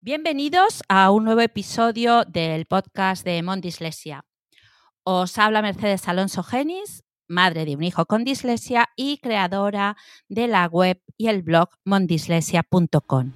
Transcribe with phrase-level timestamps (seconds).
[0.00, 4.24] Bienvenidos a un nuevo episodio del podcast de Mondislesia.
[5.02, 9.96] Os habla Mercedes Alonso Genis, madre de un hijo con dislexia y creadora
[10.28, 13.32] de la web y el blog mondislesia.com.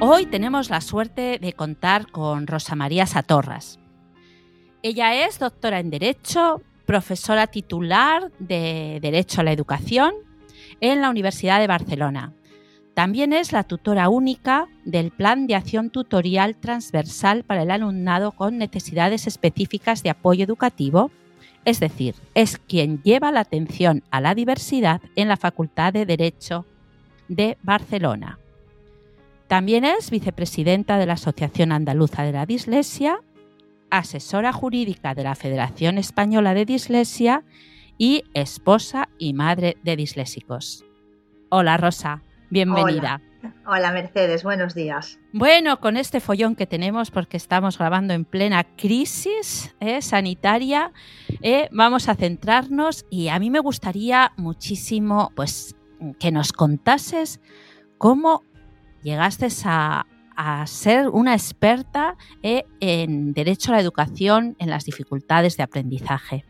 [0.00, 3.78] Hoy tenemos la suerte de contar con Rosa María Satorras.
[4.82, 10.14] Ella es doctora en Derecho, profesora titular de Derecho a la Educación
[10.80, 12.32] en la Universidad de Barcelona.
[12.94, 18.56] También es la tutora única del Plan de Acción Tutorial Transversal para el Alumnado con
[18.56, 21.10] Necesidades Específicas de Apoyo Educativo,
[21.66, 26.64] es decir, es quien lleva la atención a la diversidad en la Facultad de Derecho
[27.28, 28.38] de Barcelona.
[29.48, 33.20] También es vicepresidenta de la Asociación Andaluza de la Dislexia
[33.90, 37.44] asesora jurídica de la Federación Española de Dislexia
[37.98, 40.84] y esposa y madre de disléxicos.
[41.48, 43.20] Hola Rosa, bienvenida.
[43.66, 43.92] Hola.
[43.92, 45.18] Mercedes, buenos días.
[45.32, 50.92] Bueno, con este follón que tenemos, porque estamos grabando en plena crisis eh, sanitaria,
[51.42, 55.76] eh, vamos a centrarnos y a mí me gustaría muchísimo pues,
[56.18, 57.40] que nos contases
[57.98, 58.42] cómo
[59.02, 60.06] llegaste a,
[60.36, 66.44] a ser una experta eh, en derecho a la educación, en las dificultades de aprendizaje?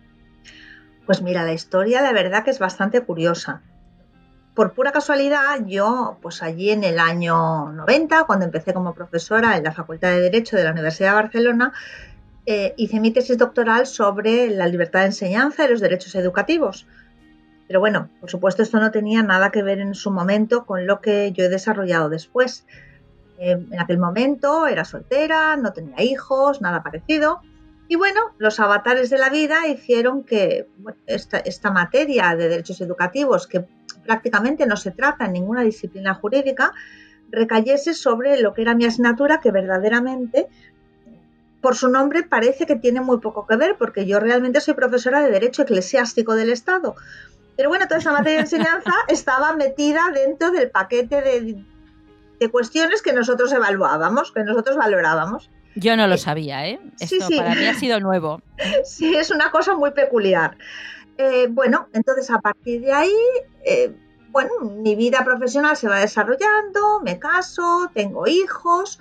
[1.07, 3.63] Pues mira, la historia de verdad que es bastante curiosa.
[4.55, 9.65] Por pura casualidad, yo, pues allí en el año 90, cuando empecé como profesora en
[9.65, 11.73] la Facultad de Derecho de la Universidad de Barcelona,
[12.47, 16.87] eh, hice mi tesis doctoral sobre la libertad de enseñanza y los derechos educativos.
[17.67, 21.01] Pero bueno, por supuesto esto no tenía nada que ver en su momento con lo
[21.01, 22.65] que yo he desarrollado después.
[23.39, 27.41] Em, en aquel momento era soltera, no tenía hijos, nada parecido.
[27.89, 30.69] Y bueno, los avatares de la vida hicieron que
[31.07, 33.65] esta, materia de derechos educativos, que
[34.05, 36.73] prácticamente no se trata en ninguna disciplina jurídica,
[37.31, 40.49] recayese sobre lo que era mi asignatura, que verdaderamente,
[41.61, 45.21] por su nombre, parece que tiene muy poco que ver, porque yo realmente soy profesora
[45.21, 46.97] de Derecho Eclesiástico del Estado.
[47.57, 51.65] Pero bueno, toda esa materia de enseñanza estaba metida dentro del paquete de
[52.39, 55.51] de cuestiones que nosotros evaluábamos, que nosotros valorábamos.
[55.75, 56.81] Yo no lo sabía, ¿eh?
[56.99, 58.41] Esto para mí ha sido nuevo.
[58.85, 60.57] Sí, es una cosa muy peculiar.
[61.19, 63.15] Eh, bueno, entonces a partir de ahí,
[63.65, 63.95] eh,
[64.31, 68.99] bueno, mi vida profesional se va desarrollando, me caso, tengo hijos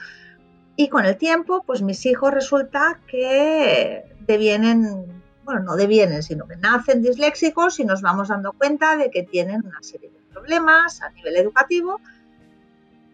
[0.75, 6.57] y con el tiempo, pues mis hijos resulta que devienen, bueno, no devienen, sino que
[6.57, 11.09] nacen disléxicos y nos vamos dando cuenta de que tienen una serie de problemas a
[11.11, 11.99] nivel educativo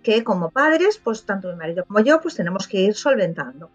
[0.03, 3.69] que como padres, pues tanto mi marido como yo, pues tenemos que ir solventando.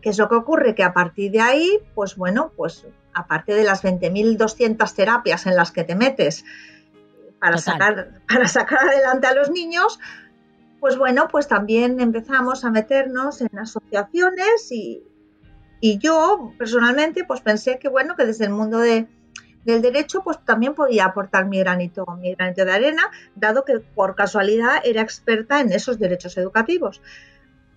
[0.00, 0.74] ¿Qué es lo que ocurre?
[0.74, 5.70] Que a partir de ahí, pues bueno, pues aparte de las 20.200 terapias en las
[5.70, 6.44] que te metes
[7.38, 9.98] para sacar, para sacar adelante a los niños,
[10.80, 15.02] pues bueno, pues también empezamos a meternos en asociaciones y,
[15.80, 19.06] y yo personalmente pues pensé que bueno, que desde el mundo de,
[19.64, 24.14] del derecho, pues también podía aportar mi granito, mi granito de arena, dado que por
[24.14, 27.00] casualidad era experta en esos derechos educativos.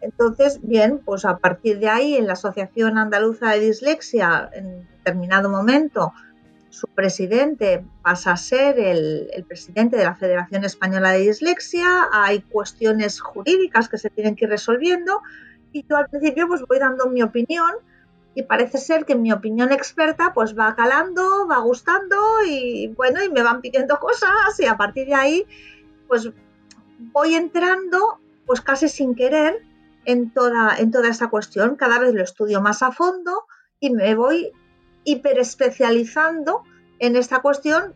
[0.01, 5.49] Entonces, bien, pues a partir de ahí, en la Asociación Andaluza de Dislexia, en determinado
[5.49, 6.13] momento,
[6.69, 12.41] su presidente pasa a ser el, el, presidente de la Federación Española de Dislexia, hay
[12.41, 15.21] cuestiones jurídicas que se tienen que ir resolviendo
[15.71, 17.71] y yo al principio pues voy dando mi opinión,
[18.37, 22.15] y parece ser que mi opinión experta pues va calando, va gustando
[22.47, 25.45] y bueno, y me van pidiendo cosas y a partir de ahí
[26.07, 26.29] pues
[26.99, 29.65] voy entrando pues casi sin querer
[30.05, 33.47] en toda, en toda esta cuestión, cada vez lo estudio más a fondo
[33.79, 34.51] y me voy
[35.03, 36.61] hiperespecializando
[36.99, 37.95] en esta cuestión,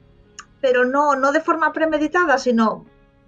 [0.59, 2.87] pero no, no de forma premeditada, sino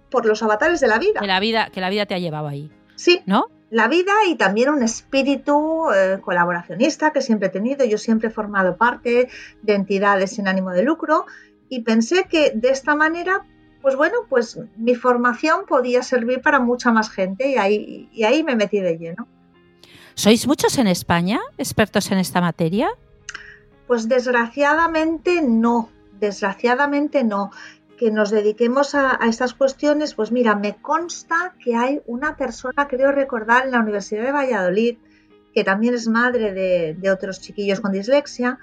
[0.09, 1.19] por los avatares de la vida.
[1.19, 2.71] Que la vida, que la vida te ha llevado ahí.
[2.95, 3.21] Sí.
[3.27, 3.45] ¿No?
[3.73, 7.83] La vida y también un espíritu eh, colaboracionista que siempre he tenido.
[7.83, 9.29] Yo siempre he formado parte
[9.63, 11.25] de entidades sin ánimo de lucro
[11.69, 13.47] y pensé que de esta manera,
[13.81, 18.43] pues bueno, pues mi formación podía servir para mucha más gente y ahí, y ahí
[18.43, 19.27] me metí de lleno.
[20.13, 22.91] ¿Sois muchos en España expertos en esta materia?
[23.87, 25.89] Pues desgraciadamente no,
[26.19, 27.49] desgraciadamente no
[28.03, 33.13] que nos dediquemos a, estas cuestiones, pues mira, me consta que hay una persona, creo
[33.13, 34.97] recordar, en la Universidad de Valladolid,
[35.53, 38.59] que también es madre de, otros chiquillos con dislexia.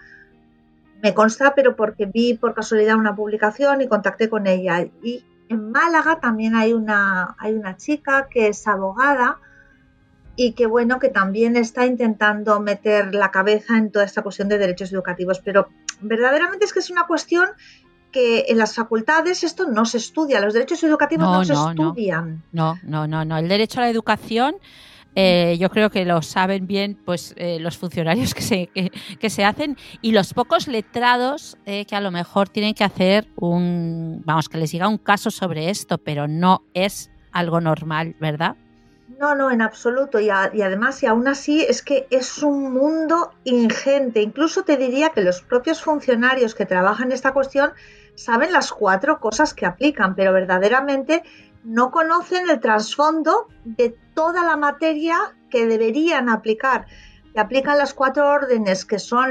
[1.03, 4.83] Me consta, pero porque vi por casualidad una publicación y contacté con ella.
[5.03, 9.39] Y en Málaga también hay una, hay una chica que es abogada
[10.37, 14.59] y que bueno, que también está intentando meter la cabeza en toda esta cuestión de
[14.59, 15.41] derechos educativos.
[15.43, 15.69] Pero
[16.03, 17.49] verdaderamente es que es una cuestión
[18.11, 22.43] que en las facultades esto no se estudia, los derechos educativos no, se estudian.
[22.53, 23.39] No, no, no, no.
[23.39, 24.57] El derecho a la educación
[25.17, 29.45] eh, yo creo que lo saben bien pues eh, los funcionarios que se, que, se
[29.45, 34.49] hacen y los pocos letrados eh, que a lo mejor tienen que hacer un, vamos,
[34.49, 38.57] que les llega un caso sobre esto, pero no es algo normal, ¿verdad?
[39.19, 40.21] No, no, en absoluto.
[40.21, 44.23] Y, y, además, y aún así, es que es un mundo ingente.
[44.23, 47.73] Incluso te diría que los propios funcionarios que trabajan en esta cuestión
[48.15, 51.23] saben las cuatro cosas que aplican, pero verdaderamente
[51.65, 55.17] no conocen el trasfondo de toda la materia
[55.51, 56.87] que deberían aplicar.
[57.35, 59.31] Que aplican las cuatro órdenes que son,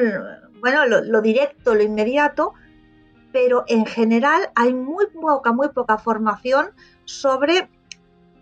[0.61, 2.53] bueno, lo, directo, lo inmediato,
[3.31, 6.71] pero en general hay muy poca, muy poca formación
[7.05, 7.69] sobre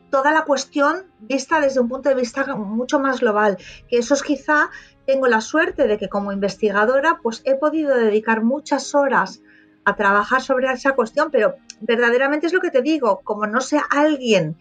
[0.09, 3.57] toda la cuestión vista desde un punto de vista mucho más global,
[3.89, 4.69] que eso es quizá
[5.05, 9.41] tengo la suerte de que como investigadora pues he podido dedicar muchas horas
[9.87, 13.85] a trabajar sobre esa cuestión, pero verdaderamente es lo que te digo, como no sea
[13.89, 14.57] alguien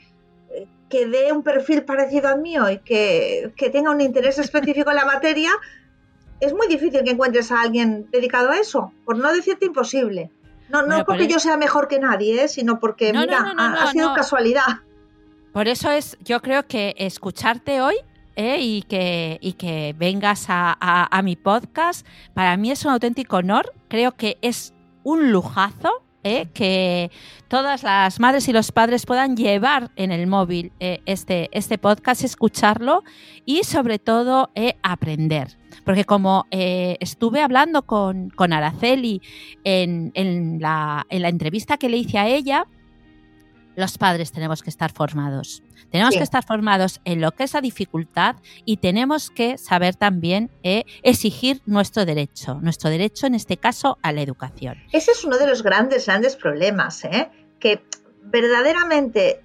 [0.51, 4.97] eh, que dé un perfil parecido al mío y que, tenga un interés específico en
[4.97, 5.51] la materia,
[6.39, 10.31] es muy difícil que encuentres a alguien dedicado a eso, por no decirte imposible.
[10.69, 12.49] No, no porque yo sea mejor que nadie, ¿eh?
[12.49, 14.81] sino porque, mira, ha, sido casualidad.
[15.53, 17.97] Por eso es, yo creo que escucharte hoy
[18.37, 18.59] ¿eh?
[18.61, 23.73] y, que, y que vengas a, a, mi podcast, para mí es un auténtico honor.
[23.89, 24.73] Creo que es
[25.07, 26.49] un lujazo ¿eh?
[26.53, 27.13] que
[27.47, 32.25] todas las madres y los padres puedan llevar en el móvil eh, este, este podcast,
[32.25, 33.05] escucharlo
[33.45, 35.57] y sobre todo eh, aprender.
[35.85, 39.23] Porque como estuve hablando con, con Araceli
[39.63, 42.67] en, en, la, en la entrevista que le hice a ella,
[43.77, 45.63] los padres tenemos que estar formados.
[45.91, 50.51] Tenemos que estar formados en lo que es la dificultad y tenemos que saber también
[50.63, 54.77] eh, exigir nuestro derecho, nuestro derecho en este caso a la educación.
[54.93, 57.31] Ese es uno de los grandes, grandes problemas, ¿eh?
[57.59, 57.83] que
[58.23, 59.43] verdaderamente,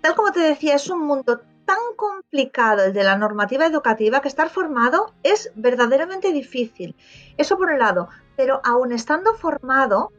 [0.00, 4.28] tal como te decía, es un mundo tan complicado el de la normativa educativa que
[4.28, 6.96] estar formado es verdaderamente difícil.
[7.36, 10.12] Eso por un lado, pero aún estando formado,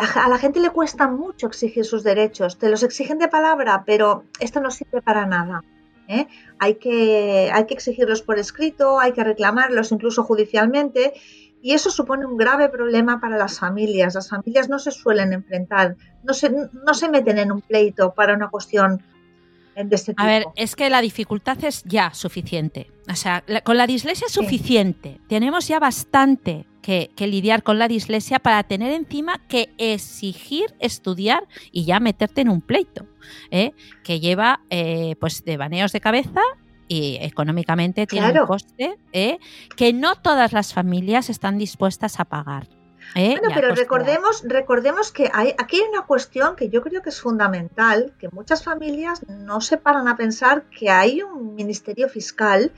[0.00, 4.24] a la gente le cuesta mucho exigir sus derechos, te los exigen de palabra, pero
[4.40, 5.62] esto no sirve para nada.
[6.08, 6.26] ¿eh?
[6.58, 11.12] Hay, que, hay que exigirlos por escrito, hay que reclamarlos incluso judicialmente
[11.60, 14.14] y eso supone un grave problema para las familias.
[14.14, 18.34] Las familias no se suelen enfrentar, no se, no se meten en un pleito para
[18.34, 19.02] una cuestión
[19.76, 20.22] de este tipo.
[20.22, 22.90] A ver, es que la dificultad es ya suficiente.
[23.10, 25.20] O sea, con la dislexia es suficiente.
[25.28, 31.84] Tenemos ya bastante que, lidiar con la dislexia para tener encima que exigir estudiar y
[31.84, 33.06] ya meterte en un pleito,
[33.50, 33.72] ¿eh?
[34.04, 36.40] que lleva eh, pues de baneos de cabeza
[36.88, 39.38] y económicamente tiene un coste ¿eh?
[39.76, 42.66] que no todas las familias están dispuestas a pagar.
[43.14, 47.20] Bueno, pero recordemos, recordemos que hay, aquí hay una cuestión que yo creo que es
[47.20, 52.72] fundamental, que muchas familias no se paran a pensar que hay un ministerio fiscal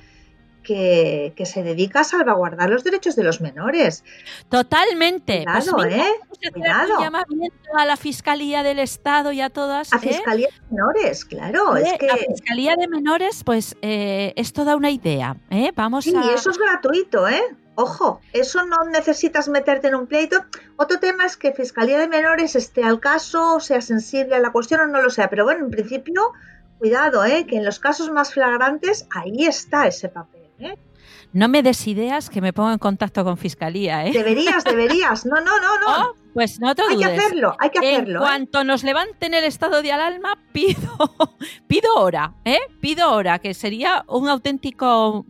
[0.64, 4.02] que, se dedica a salvaguardar los derechos de los menores.
[4.48, 5.44] Totalmente.
[5.44, 6.50] Pues Cuidado, ¿eh?
[6.52, 7.00] Cuidado.
[7.00, 9.92] llamamiento a la Fiscalía del Estado y a todas.
[9.92, 10.00] A ¿eh?
[10.00, 11.76] Fiscalía de Menores, claro.
[11.76, 12.06] Es que...
[12.06, 15.36] La Fiscalía de Menores, pues eh, es toda una idea.
[15.50, 15.72] ¿eh?
[15.76, 17.42] Vamos sí, y eso es gratuito, ¿eh?
[17.76, 20.44] Ojo, eso no necesitas meterte en un pleito.
[20.76, 24.80] Otro tema es que Fiscalía de Menores esté al caso, sea sensible a la cuestión
[24.80, 25.28] o no lo sea.
[25.28, 26.32] Pero bueno, en principio,
[26.78, 27.46] cuidado, ¿eh?
[27.46, 30.42] que en los casos más flagrantes ahí está ese papel.
[30.60, 30.76] ¿eh?
[31.32, 34.12] No me des ideas que me pongo en contacto con fiscalía, ¿eh?
[34.12, 35.26] Deberías, deberías.
[35.26, 36.10] No, no, no, no.
[36.10, 38.20] Oh, pues no te Hay que hacerlo, hay que hacerlo.
[38.20, 38.28] En ¿eh?
[38.28, 40.96] cuanto nos levanten el estado de alarma, pido,
[41.66, 42.60] pido hora, ¿eh?
[42.80, 45.24] Pido hora, que sería un auténtico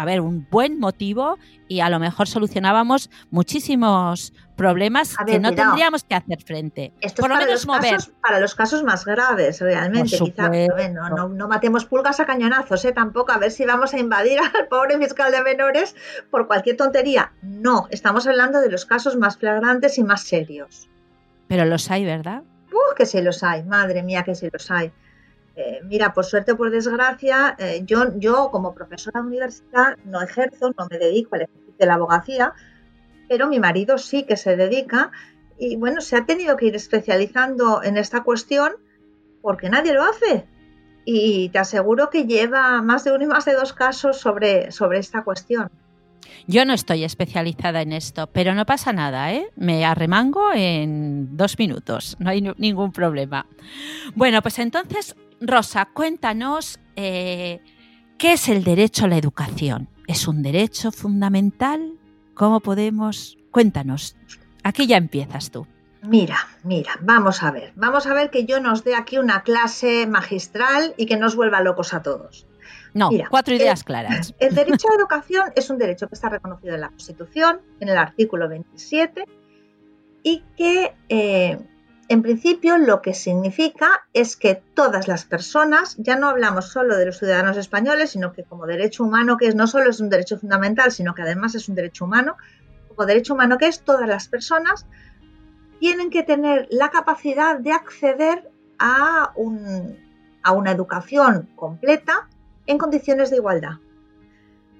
[0.00, 1.38] a ver, un buen motivo
[1.68, 6.94] y a lo mejor solucionábamos muchísimos problemas que no tendríamos que hacer frente.
[7.02, 8.00] Esto Por lo menos mover.
[8.22, 10.18] para los casos más graves, realmente.
[10.18, 10.48] Quizá,
[10.88, 12.92] no, no, matemos pulgas a cañonazos, ¿eh?
[12.92, 13.32] tampoco.
[13.32, 15.94] A ver si vamos a invadir al pobre fiscal de menores
[16.30, 17.32] por cualquier tontería.
[17.42, 20.88] No, estamos hablando de los casos más flagrantes y más serios.
[21.46, 22.42] Pero los hay, ¿verdad?
[22.72, 24.92] Uh, que sí los hay, madre mía, que sí los hay.
[25.62, 30.22] Eh, mira, por suerte o por desgracia, eh, yo, yo como profesora de universidad no
[30.22, 32.54] ejerzo, no me dedico al ejercicio de la abogacía,
[33.28, 35.10] pero mi marido sí que se dedica
[35.58, 38.72] y bueno, se ha tenido que ir especializando en esta cuestión
[39.42, 40.46] porque nadie lo hace.
[41.04, 44.98] Y te aseguro que lleva más de uno y más de dos casos sobre, sobre
[44.98, 45.70] esta cuestión.
[46.46, 49.48] Yo no estoy especializada en esto, pero no pasa nada, ¿eh?
[49.56, 53.46] Me arremango en dos minutos, no hay ningún problema.
[54.14, 57.60] Bueno, pues entonces Rosa, cuéntanos eh,
[58.18, 59.88] qué es el derecho a la educación.
[60.06, 61.94] ¿Es un derecho fundamental?
[62.34, 63.38] ¿Cómo podemos?
[63.50, 64.16] Cuéntanos.
[64.62, 65.66] Aquí ya empiezas tú.
[66.02, 67.72] Mira, mira, vamos a ver.
[67.76, 71.60] Vamos a ver que yo nos dé aquí una clase magistral y que nos vuelva
[71.62, 72.46] locos a todos.
[72.94, 74.34] No, cuatro ideas claras.
[74.38, 77.88] El derecho a la educación es un derecho que está reconocido en la Constitución, en
[77.88, 79.24] el artículo 27,
[80.22, 81.58] y que eh,
[82.08, 87.06] en principio lo que significa es que todas las personas, ya no hablamos solo de
[87.06, 90.36] los ciudadanos españoles, sino que como derecho humano, que es, no solo es un derecho
[90.36, 92.36] fundamental, sino que además es un derecho humano,
[92.88, 94.86] como derecho humano que es, todas las personas
[95.78, 99.32] tienen que tener la capacidad de acceder a,
[100.42, 102.28] a una educación completa
[102.70, 103.78] en condiciones de igualdad.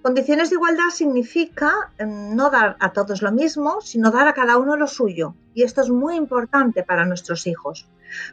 [0.00, 4.58] Condiciones de igualdad significa em, no dar a todos lo mismo, sino dar a cada
[4.58, 5.34] uno lo suyo.
[5.54, 7.88] Y esto es muy importante para nuestros hijos,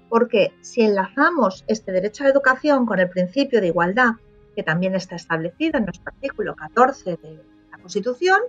[0.10, 4.12] porque si enlazamos este derecho a la educación con el principio de igualdad,
[4.56, 8.40] que también está establecido en nuestro artículo 14 de la Constitución,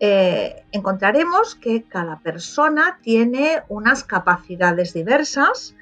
[0.00, 5.74] eh, encontraremos que cada persona tiene unas capacidades diversas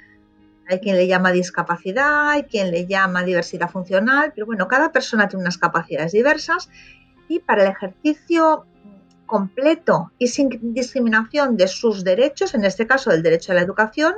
[0.69, 5.29] hay quien le llama discapacidad, hay quien le llama diversidad funcional, pero bueno, cada persona
[5.29, 6.69] tiene unas capacidades diversas
[7.29, 8.67] y para el ejercicio
[9.27, 14.15] completo y sin discriminación de sus derechos, en este caso del derecho a la educación,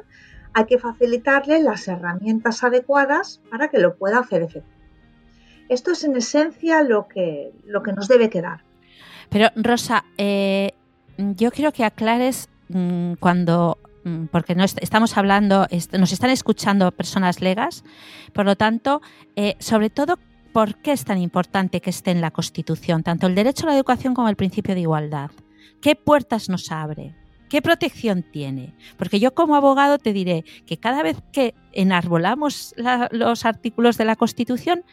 [0.54, 4.76] hay que facilitarle las herramientas adecuadas para que lo pueda hacer efectivo.
[5.68, 8.64] Esto es en esencia lo que, lo que nos debe quedar.
[9.28, 10.72] Pero Rosa, eh,
[11.18, 13.78] yo quiero que aclares mm, cuando
[14.30, 15.66] porque no estamos hablando,
[15.98, 17.84] nos están escuchando personas legas,
[18.32, 19.00] por lo tanto,
[19.36, 20.18] eh, sobre todo,
[20.52, 23.76] ¿por qué es tan importante que esté en la Constitución, tanto el derecho a la
[23.76, 25.30] educación como el principio de igualdad?
[25.80, 27.14] ¿Qué puertas nos abre?
[27.48, 28.74] ¿Qué protección tiene?
[28.96, 32.74] Porque yo como abogado te diré que cada vez que enarbolamos
[33.10, 34.84] los artículos de la Constitución,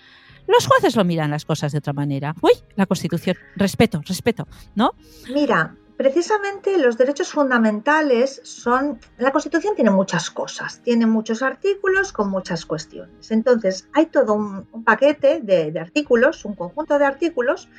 [0.48, 2.36] los jueces lo miran las cosas de otra manera.
[2.42, 4.92] Uy, la Constitución, respeto, respeto, ¿no?
[5.34, 9.00] Mira, Precisamente los derechos fundamentales son...
[9.18, 13.32] La Constitución tiene muchas cosas, tiene muchos artículos con muchas cuestiones.
[13.32, 17.70] Entonces, hay todo un, paquete de, artículos, un conjunto de artículos,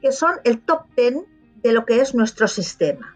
[0.00, 1.26] que son el top ten
[1.62, 3.14] de lo que es nuestro sistema,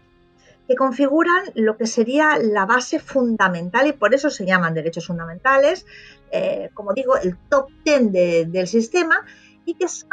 [0.67, 5.87] que configuran lo que sería la base fundamental y por eso se llaman derechos fundamentales,
[6.31, 9.25] eh, como digo, el top ten del sistema
[9.65, 10.09] y que son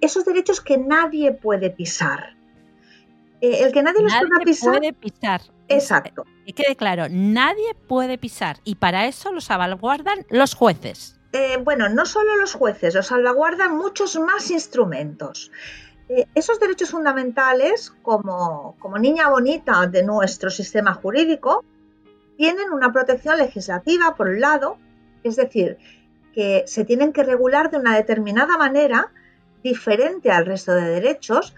[0.00, 2.38] esos derechos que nadie puede pisar
[3.40, 4.78] eh, el que nadie los pueda pisar.
[4.78, 5.40] puede pisar.
[5.68, 6.24] Exacto.
[6.46, 11.18] Que quede claro, nadie puede pisar y para eso los salvaguardan los jueces.
[11.32, 15.52] Eh, bueno, no solo los jueces, los salvaguardan muchos más instrumentos.
[16.08, 21.64] Eh, esos derechos fundamentales, como, como niña bonita de nuestro sistema jurídico,
[22.38, 24.78] tienen una protección legislativa, por un lado,
[25.22, 25.76] es decir,
[26.32, 29.12] que se tienen que regular de una determinada manera
[29.62, 31.54] diferente al resto de derechos,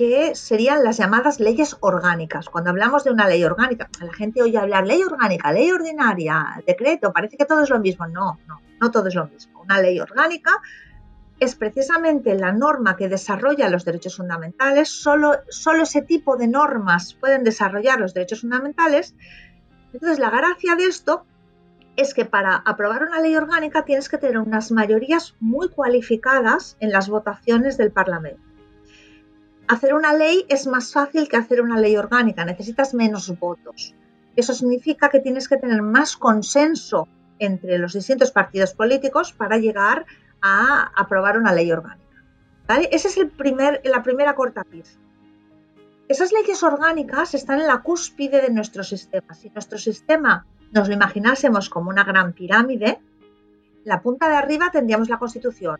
[0.00, 2.48] que serían las llamadas leyes orgánicas.
[2.48, 7.12] Cuando hablamos de una ley orgánica, la gente oye hablar ley orgánica, ley ordinaria, decreto,
[7.12, 8.06] parece que todo es lo mismo.
[8.06, 9.60] No, no, no todo es lo mismo.
[9.60, 10.52] Una ley orgánica
[11.38, 14.88] es precisamente la norma que desarrolla los derechos fundamentales.
[14.88, 19.14] Solo, solo ese tipo de normas pueden desarrollar los derechos fundamentales.
[19.92, 21.26] Entonces, la gracia de esto
[21.96, 26.90] es que para aprobar una ley orgánica tienes que tener unas mayorías muy cualificadas en
[26.90, 28.49] las votaciones del Parlamento
[29.70, 33.94] hacer una ley es más fácil que hacer una ley orgánica, necesitas menos votos.
[34.34, 37.06] Eso significa que tienes que tener más consenso
[37.38, 40.06] entre los distintos partidos políticos para llegar
[40.42, 42.24] a aprobar una ley orgánica.
[42.66, 42.88] ¿Vale?
[42.90, 44.98] Esa es el primer, la primera cortapisa.
[46.08, 49.34] Esas leyes orgánicas están en la cúspide de nuestro sistema.
[49.34, 52.98] Si nuestro sistema nos lo imaginásemos como una gran pirámide,
[53.84, 55.78] la punta de arriba tendríamos la Constitución.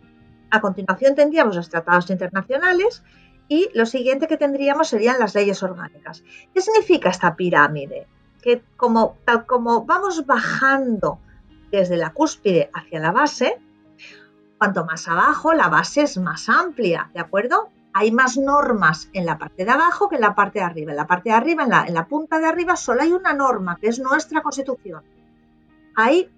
[0.50, 3.02] A continuación tendríamos los tratados internacionales
[3.50, 6.22] y lo siguiente que tendríamos serían las leyes orgánicas.
[6.54, 8.06] ¿Qué significa esta pirámide?
[8.40, 9.16] Que como,
[9.86, 11.18] vamos bajando
[11.72, 13.60] desde la cúspide hacia la base,
[14.56, 17.70] cuanto más abajo, la base es más amplia, ¿de acuerdo?
[17.92, 20.92] Hay más normas en la parte de abajo que en la parte de arriba.
[20.92, 23.32] En la parte de arriba, en la, en la punta de arriba, solo hay una
[23.32, 25.02] norma, que es nuestra constitución.
[25.96, 26.30] Hay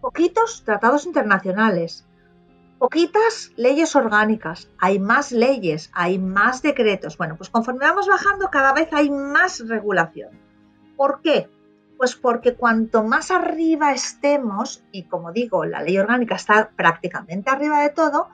[0.00, 2.05] poquitos tratados internacionales,
[2.78, 7.16] poquitas leyes orgánicas, hay más leyes, hay más decretos.
[7.16, 10.30] Bueno, pues conforme vamos bajando cada vez hay más regulación.
[10.96, 11.48] ¿Por qué?
[11.96, 17.80] Pues porque cuanto más arriba estemos, y como digo, la ley orgánica está prácticamente arriba
[17.80, 18.28] de todo,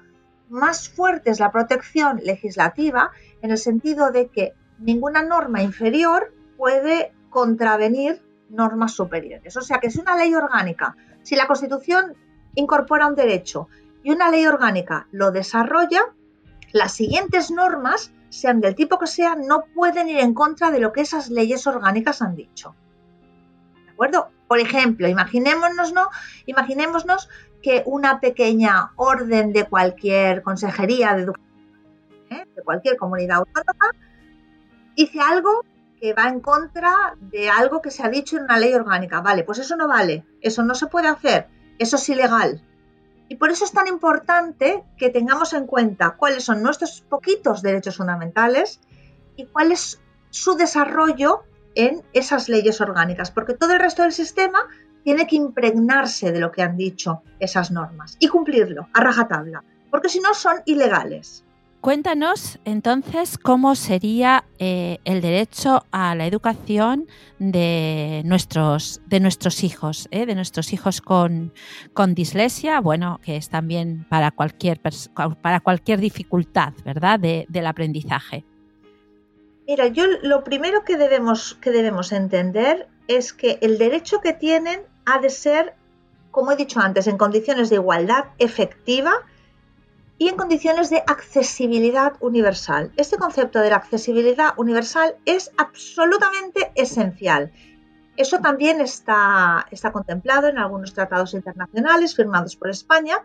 [0.49, 7.13] más fuerte es la protección legislativa en el sentido de que ninguna norma inferior puede
[7.31, 9.57] contravenir normas superiores.
[9.57, 12.15] O sea que si una ley orgánica, si la Constitución
[12.55, 13.69] incorpora un derecho
[14.03, 16.15] y una ley orgánica lo desarrolla,
[16.73, 20.93] las siguientes normas sean del tipo que sean, no pueden ir en contra de lo
[20.93, 22.75] que esas leyes orgánicas han dicho.
[23.85, 24.31] ¿De acuerdo?
[24.49, 26.09] Por ejemplo, imaginémonos, ¿no?
[26.47, 27.29] Imaginémonos
[27.63, 31.53] que una pequeña orden de cualquier consejería de educación,
[32.31, 32.45] ¿eh?
[32.57, 33.91] de cualquier comunidad autónoma,
[34.97, 35.65] dice algo
[36.01, 39.21] que va en contra de algo que se ha dicho en una ley orgánica.
[39.21, 42.63] Vale, pues eso no vale, eso no se puede hacer, eso es ilegal.
[43.33, 47.97] Y por eso es tan importante que tengamos en cuenta cuáles son nuestros poquitos derechos
[47.97, 48.79] fundamentales
[49.37, 51.41] y cuál es su desarrollo
[51.75, 54.69] en esas leyes orgánicas, porque todo el resto del sistema
[55.03, 60.11] tiene que impregnarse de lo que han dicho esas normas y cumplirlo a rajatabla, porque
[60.11, 61.43] si no son ilegales.
[61.83, 67.09] Cuéntanos entonces cómo sería eh, el derecho a la educación
[67.41, 70.25] de nuestros, de nuestros hijos, ¿eh?
[70.25, 71.53] de nuestros hijos con,
[71.93, 78.45] con, dislexia, bueno, que es también para cualquier, para cualquier dificultad, ¿verdad?, del aprendizaje.
[79.67, 84.83] Mira, yo lo primero que debemos, que debemos entender es que el derecho que tienen
[85.05, 85.75] ha de ser,
[86.31, 89.15] como he dicho antes, en condiciones de igualdad efectiva
[90.19, 92.93] y en condiciones de accesibilidad universal.
[92.97, 97.53] Este concepto de la accesibilidad universal es absolutamente esencial.
[98.17, 103.17] Eso también está, está contemplado en algunos tratados internacionales firmados por España,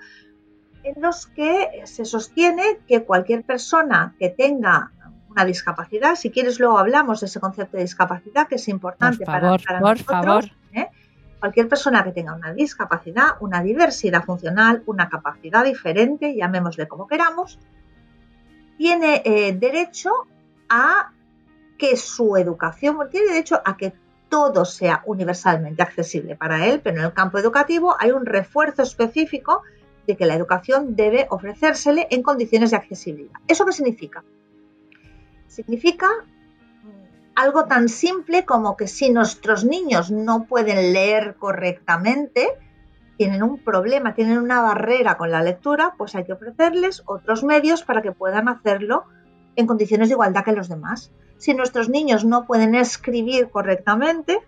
[0.83, 4.91] en los que se sostiene que cualquier persona que tenga
[5.29, 9.39] una discapacidad, si quieres luego hablamos de ese concepto de discapacidad que es importante por
[9.39, 10.45] favor, para, por favor.
[10.73, 10.87] ¿eh?
[11.39, 17.59] Cualquier persona que tenga una discapacidad, una diversidad funcional, una capacidad diferente, llamémosle como queramos,
[18.77, 20.11] tiene eh, derecho
[20.69, 21.11] a
[21.77, 23.93] que su educación, tiene derecho a que
[24.29, 29.61] todo sea universalmente accesible para él, pero en el campo educativo hay un refuerzo específico
[30.05, 33.39] de que la educación debe ofrecérsele en condiciones de accesibilidad.
[33.47, 34.23] ¿Eso qué significa?
[35.47, 36.07] Significa
[37.37, 42.47] algo tan simple como que si nuestros niños no pueden leer correctamente,
[43.15, 47.83] tienen un problema, tienen una barrera con la lectura, pues hay que ofrecerles otros medios
[47.83, 49.03] para que puedan hacerlo
[49.55, 51.11] en condiciones de igualdad que los demás.
[51.37, 54.39] Si nuestros niños no pueden escribir correctamente,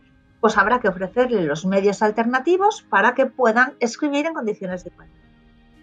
[0.41, 5.15] pues habrá que ofrecerles los medios alternativos para que puedan escribir en condiciones de igualdad.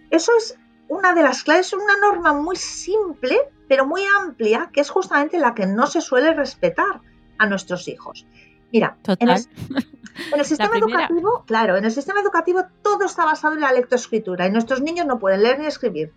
[0.09, 4.89] Eso es una de las claves, una norma muy simple, pero muy amplia, que es
[4.89, 7.01] justamente la que no se suele respetar
[7.37, 8.25] a nuestros hijos.
[8.71, 13.71] Mira, en el, sistema educativo, claro, en el sistema educativo todo está basado en la
[13.71, 16.11] lectoescritura y nuestros niños no pueden leer ni escribir.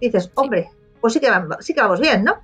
[0.00, 2.38] Dices, hombre, pues sí que, vamos, sí que vamos bien, ¿no?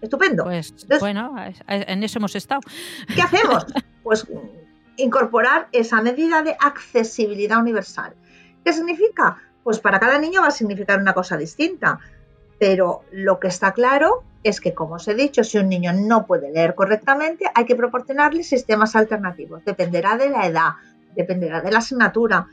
[0.00, 0.44] Estupendo.
[0.44, 1.34] Pues bueno,
[1.66, 2.60] en eso hemos estado.
[3.14, 3.66] ¿Qué hacemos?
[4.02, 4.26] Pues
[4.96, 8.14] incorporar esa medida de accesibilidad universal.
[8.64, 9.36] ¿Qué significa?
[9.68, 12.00] Pues para cada niño va a significar una cosa distinta.
[12.58, 16.24] Pero lo que está claro es que, como os he dicho, si un niño no
[16.24, 19.62] puede leer correctamente, hay que proporcionarle sistemas alternativos.
[19.66, 20.70] Dependerá de la edad,
[21.14, 22.46] dependerá de la asignatura.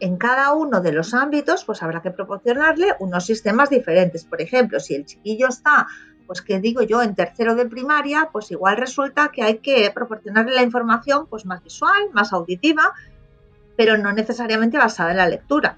[0.00, 4.24] En cada uno de los ámbitos, pues habrá que proporcionarle unos sistemas diferentes.
[4.24, 5.86] Por ejemplo, si el chiquillo está,
[6.26, 10.54] pues que digo yo, en tercero de primaria, pues igual resulta que hay que proporcionarle
[10.54, 12.94] la información pues más visual, más auditiva,
[13.76, 15.76] pero no necesariamente basada en la lectura.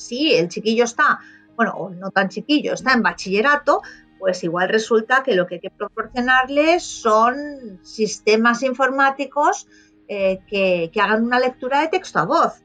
[0.00, 1.20] Si el chiquillo está
[1.56, 3.82] bueno, o no tan chiquillo, está en bachillerato,
[4.18, 9.68] pues igual resulta que lo que hay que proporcionarle son sistemas informáticos
[10.08, 12.62] eh, que, que hagan una lectura de texto a voz.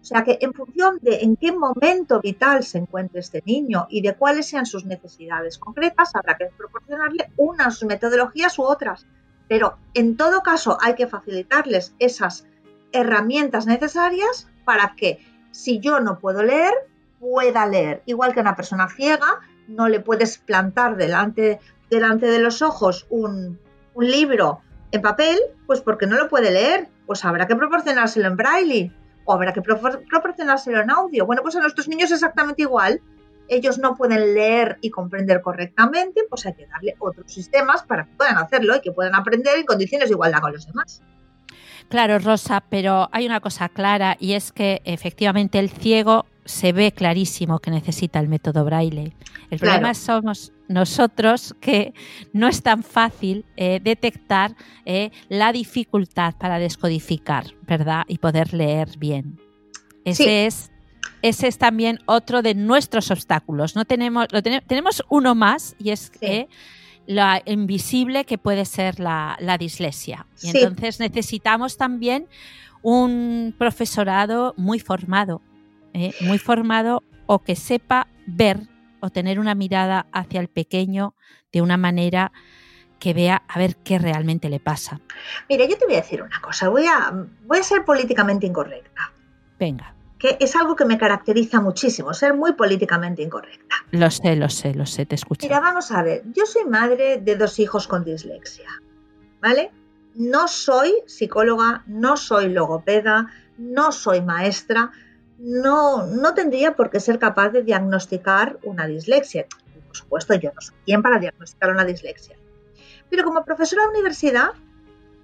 [0.00, 4.00] O sea que en función de en qué momento vital se encuentre este niño y
[4.00, 9.06] de cuáles sean sus necesidades concretas, habrá que proporcionarle unas metodologías u otras.
[9.48, 12.46] Pero en todo caso hay que facilitarles esas
[12.92, 15.18] herramientas necesarias para que
[15.50, 16.72] si yo no puedo leer,
[17.18, 18.02] pueda leer.
[18.06, 21.60] Igual que una persona ciega, no le puedes plantar delante,
[21.90, 23.58] delante de los ojos un,
[23.96, 26.88] libro en papel, pues porque no lo puede leer.
[27.06, 28.92] Pues habrá que proporcionárselo en braille
[29.26, 31.26] o habrá que proporcionárselo en audio.
[31.26, 33.02] Bueno, pues a nuestros niños exactamente igual.
[33.48, 38.14] Ellos no pueden leer y comprender correctamente, pues hay que darle otros sistemas para que
[38.16, 41.02] puedan hacerlo y que puedan aprender en condiciones de igualdad con los demás.
[41.90, 46.92] Claro, Rosa, pero hay una cosa clara y es que efectivamente el ciego se ve
[46.92, 49.12] clarísimo que necesita el método braille.
[49.50, 51.92] El problema somos nosotros que
[52.32, 58.04] no es tan fácil eh, detectar eh, la dificultad para descodificar, ¿verdad?
[58.06, 59.40] Y poder leer bien.
[60.04, 60.70] Ese es
[61.22, 63.74] ese es también otro de nuestros obstáculos.
[63.74, 64.28] No tenemos,
[64.66, 66.48] tenemos uno más y es que
[67.06, 70.26] la invisible que puede ser la, dislexia.
[70.42, 72.26] Y entonces necesitamos también
[72.82, 75.42] un profesorado muy formado
[75.92, 76.14] ¿eh?
[76.20, 78.60] muy formado o que sepa ver
[79.00, 81.14] o tener una mirada hacia el pequeño
[81.52, 82.32] de una manera
[82.98, 85.00] que vea a ver qué realmente le pasa.
[85.48, 87.12] Mira, yo te voy a decir una cosa, voy a,
[87.46, 89.12] voy a ser políticamente incorrecta.
[89.58, 89.94] Venga.
[90.20, 93.76] Que es algo que me caracteriza muchísimo, ser muy políticamente incorrecta.
[93.90, 95.46] Lo sé, lo sé, lo sé, te escucho.
[95.46, 98.68] Mira, vamos a ver, yo soy madre de dos hijos con dislexia,
[99.40, 99.72] ¿vale?
[100.14, 104.92] No soy psicóloga, no soy logopeda, no soy maestra,
[105.38, 109.46] no, no tendría por qué ser capaz de diagnosticar una dislexia.
[109.86, 112.36] Por supuesto, yo no soy quien para diagnosticar una dislexia.
[113.08, 114.50] Pero como profesora de universidad,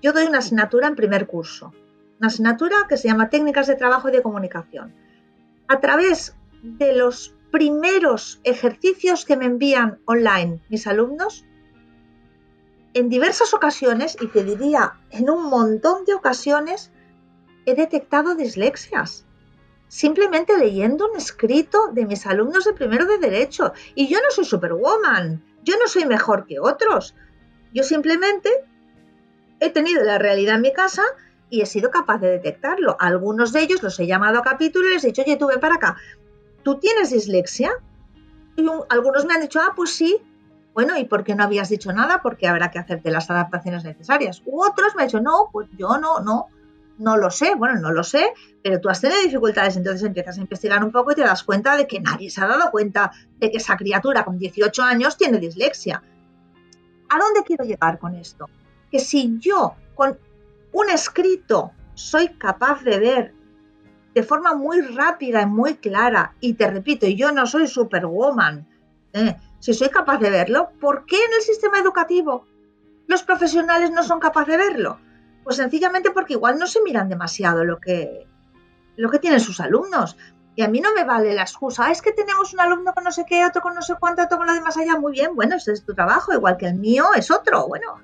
[0.03, 1.73] yo doy una asignatura en primer curso,
[2.19, 4.95] una asignatura que se llama Técnicas de Trabajo y de Comunicación.
[5.69, 11.45] A través de los primeros ejercicios que me envían online mis alumnos,
[12.95, 16.93] en diversas ocasiones, y te diría en un montón de ocasiones,
[17.67, 19.27] he detectado dislexias.
[19.89, 23.75] Simplemente leyendo un escrito de mis alumnos de primero de derecho.
[23.95, 27.15] Y yo no soy superwoman, yo no soy mejor que otros.
[27.75, 28.51] Yo simplemente
[29.61, 31.03] he tenido la realidad en mi casa
[31.51, 32.97] y he sido capaz de detectarlo.
[32.99, 35.61] algunos de ellos los he llamado a capítulo y les he dicho, oye, tú ven
[35.61, 35.97] para acá,
[36.63, 37.71] ¿tú tienes dislexia?
[38.57, 40.17] Y algunos me han dicho, ah, pues sí.
[40.75, 42.21] Bueno, ¿y por qué no habías dicho nada?
[42.23, 44.43] Porque habrá que hacerte las adaptaciones necesarias.
[44.45, 46.47] U otros me han dicho, no, pues yo no, no,
[46.99, 47.55] no lo sé.
[47.55, 48.33] Bueno, no lo sé,
[48.63, 49.77] pero tú has tenido dificultades.
[49.77, 52.47] Entonces empiezas a investigar un poco y te das cuenta de que nadie se ha
[52.47, 56.03] dado cuenta de que esa criatura con 18 años tiene dislexia.
[57.09, 58.47] ¿A dónde quiero llegar con esto?
[58.91, 60.19] Que si yo con
[60.77, 63.35] un escrito soy capaz de ver
[64.15, 68.67] de forma muy rápida y muy clara, y te repito, yo no soy superwoman,
[69.15, 69.37] ¿eh?
[69.59, 72.47] si soy capaz de verlo, ¿por qué en el sistema educativo
[73.07, 74.99] los profesionales no son capaces de verlo?
[75.45, 78.27] Pues sencillamente porque igual no se miran demasiado lo que,
[78.97, 80.19] lo que tienen sus alumnos.
[80.57, 83.05] Y a mí no me vale la excusa, ah, es que tenemos un alumno con
[83.05, 85.35] no sé qué, otro con no sé cuánto, otro con lo demás allá, muy bien,
[85.35, 87.67] bueno, ese es tu trabajo, igual que el mío es otro.
[87.67, 87.99] Bueno,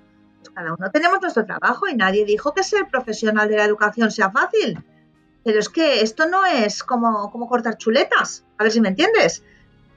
[0.55, 4.31] cada uno tenemos nuestro trabajo y nadie dijo que ser profesional de la educación sea
[4.31, 4.83] fácil.
[5.45, 9.45] Pero es que esto no es como, como cortar chuletas, a ver si me entiendes.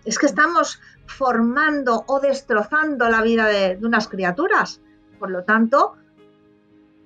[0.03, 4.81] Es que estamos formando o destrozando la vida de unas criaturas.
[5.19, 5.95] Por lo tanto,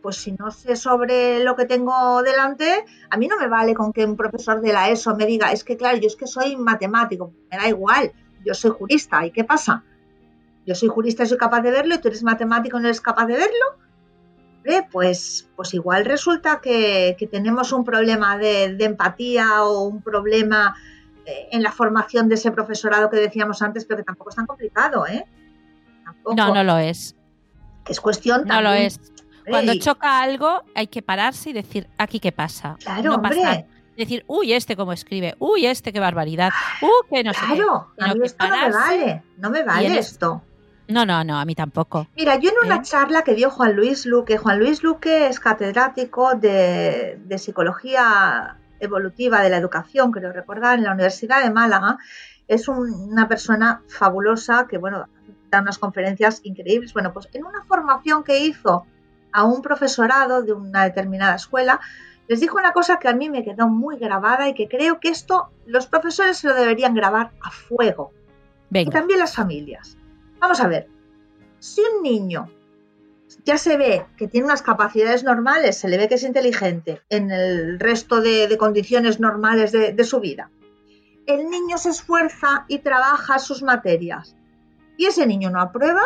[0.02, 3.92] pues si no sé sobre lo que tengo delante, a mí no me vale con
[3.92, 6.56] que un profesor de la ESO me diga, es que claro, yo es que soy
[6.56, 8.12] matemático, me da igual,
[8.46, 9.84] yo soy jurista, ¿y qué pasa?
[10.70, 13.02] Yo soy jurista y soy capaz de verlo y tú eres matemático y no eres
[13.02, 14.86] capaz de verlo.
[14.92, 20.76] pues, pues igual resulta que, tenemos un problema de, empatía o un problema
[21.26, 24.46] eh, en la formación de ese profesorado que decíamos antes, pero que tampoco es tan
[24.46, 25.26] complicado, ¿eh?
[26.36, 27.16] No, no lo es.
[27.88, 29.00] es cuestión No lo es.
[29.48, 32.78] Cuando choca algo, hay que pararse y decir, aquí qué pasa.
[32.80, 33.66] Claro, hombre.
[33.98, 36.52] Decir, uy, este cómo escribe, uy, este qué barbaridad,
[36.84, 40.44] uh, que no sé Claro, a mí esto no me vale, no me vale esto.
[40.90, 42.08] No, no, no, a mí tampoco.
[42.16, 42.82] Mira, yo en una ¿Eh?
[42.82, 49.42] charla que dio Juan Luis Luque, Juan Luis Luque es catedrático de, de psicología evolutiva
[49.42, 52.00] de la educación, creo recordar, en la Universidad de Málaga.
[52.48, 55.08] Es una persona fabulosa que, bueno,
[55.52, 56.92] da unas conferencias increíbles.
[56.94, 58.86] Bueno, pues en una formación que hizo
[59.32, 61.80] a un profesorado de una determinada escuela,
[62.28, 65.10] les dijo una cosa que a mí me quedó muy grabada y que creo que
[65.10, 68.12] esto los profesores se lo deberían grabar a fuego.
[68.72, 69.99] Y también las familias.
[70.40, 70.88] Vamos a ver,
[71.60, 72.50] si un niño
[73.46, 77.32] ya se ve que tiene unas capacidades normales, se le ve que es inteligente en
[77.32, 80.50] el resto de, condiciones normales de, su vida,
[81.28, 84.36] el niño se esfuerza y trabaja sus materias
[84.98, 86.02] y ese niño no aprueba,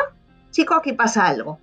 [0.52, 1.60] chico, aquí pasa algo.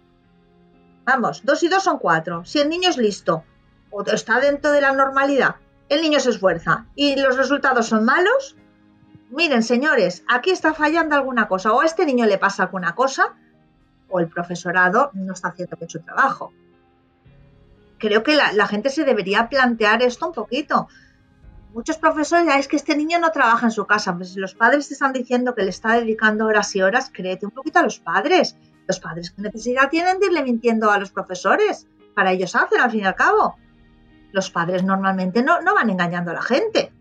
[1.05, 2.45] Vamos, dos y dos son cuatro.
[2.45, 3.45] Si el niño es listo
[3.91, 5.57] o está dentro de la normalidad,
[5.89, 8.57] el niño se esfuerza y los resultados son malos,
[9.31, 11.73] miren señores, aquí está fallando alguna cosa.
[11.73, 13.35] O a este niño le pasa alguna cosa
[14.09, 16.53] o el profesorado no está haciendo bien su trabajo.
[17.99, 20.89] Creo que la, gente se debería plantear esto un poquito.
[21.75, 24.17] Muchos profesores, ya es que este niño no trabaja en su casa.
[24.17, 27.47] Pues si los padres te están diciendo que le está dedicando horas y horas, créete
[27.47, 28.57] un poquito a los padres
[28.91, 31.87] los padres, ¿qué necesidad tienen de irle mintiendo a los profesores?
[32.15, 33.57] Para ellos hacen, al fin y al cabo.
[34.33, 36.93] Los padres normalmente no, no van engañando a la gente.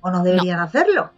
[0.00, 1.10] ¿O no deberían hacerlo?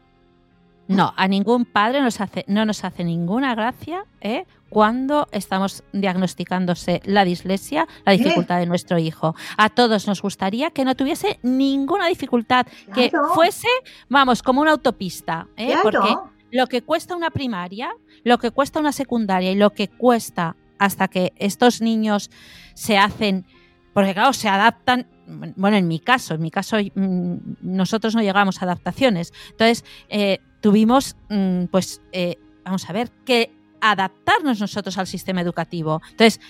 [0.91, 4.45] No, a ningún padre nos hace, no nos hace ninguna gracia ¿eh?
[4.69, 9.37] cuando estamos diagnosticándose la dislexia, la dificultad de nuestro hijo.
[9.57, 13.69] A todos nos gustaría que no tuviese ninguna dificultad, que fuese,
[14.09, 15.77] vamos, como una autopista, ¿eh?
[15.81, 16.17] porque
[16.51, 17.91] lo que cuesta una primaria,
[18.25, 22.33] lo que cuesta una secundaria y lo que cuesta hasta que estos niños
[22.75, 23.47] se hacen,
[23.93, 25.07] porque claro, se adaptan,
[25.55, 30.41] bueno, en mi caso, en mi caso mm, nosotros no llegamos a adaptaciones, entonces, eh,
[30.61, 36.01] tuvimos, mm, pues, eh, vamos a ver, que adaptarnos nosotros al sistema educativo.
[36.11, 36.41] Entonces,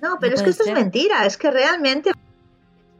[0.00, 2.16] no, pero es que esto es mentira, es que realmente el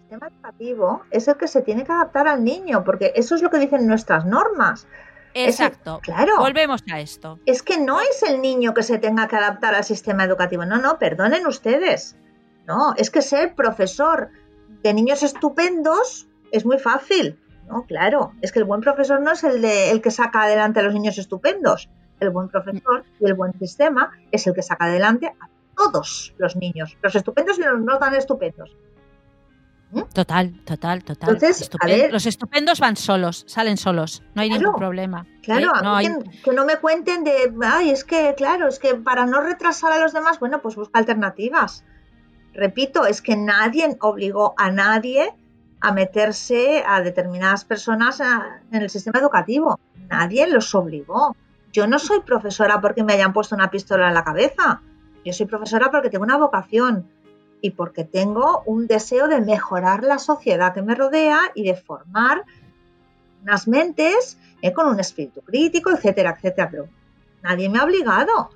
[0.01, 3.51] sistema educativo es el que se tiene que adaptar al niño, porque eso es lo
[3.51, 4.87] que dicen nuestras normas.
[5.35, 6.01] Exacto.
[6.03, 6.39] claro.
[6.39, 7.41] Volvemos a esto.
[7.47, 10.65] Es que no es el niño que se tenga que adaptar al sistema educativo.
[10.65, 12.17] No, no, perdonen ustedes.
[12.67, 14.31] No, es que ser profesor
[14.83, 17.39] de niños estupendos es muy fácil.
[17.68, 18.33] No, claro.
[18.42, 20.94] Es que el buen profesor no es el, de, el que saca adelante a los
[20.94, 21.88] niños estupendos.
[22.20, 26.57] El buen profesor y el buen sistema es el que saca adelante a todos los
[26.57, 28.77] niños, los estupendos y los no tan estupendos.
[29.90, 30.03] ¿Mm?
[30.14, 31.38] Total, total, total.
[32.11, 35.27] los estupendos van solos, salen solos, no hay ningún problema.
[35.42, 35.70] Claro,
[36.01, 36.09] ¿eh?
[36.42, 39.98] que, no me cuenten de, ay, es que, claro, es que para no retrasar a
[39.98, 41.85] los demás, bueno, pues busca alternativas.
[42.55, 45.35] Repito, es que nadie obligó a nadie
[45.83, 49.81] a meterse a determinadas personas en el sistema educativo.
[50.09, 51.37] Nadie los obligó.
[51.73, 54.81] Yo no soy profesora porque me hayan puesto una pistola en la cabeza.
[55.25, 57.09] Yo soy profesora porque tengo una vocación
[57.61, 62.45] y porque tengo un deseo de mejorar la sociedad que me rodea y de formar
[63.42, 66.68] unas mentes eh, con un espíritu crítico, etcétera, etcétera.
[66.71, 66.88] Pero
[67.42, 68.51] nadie me ha obligado.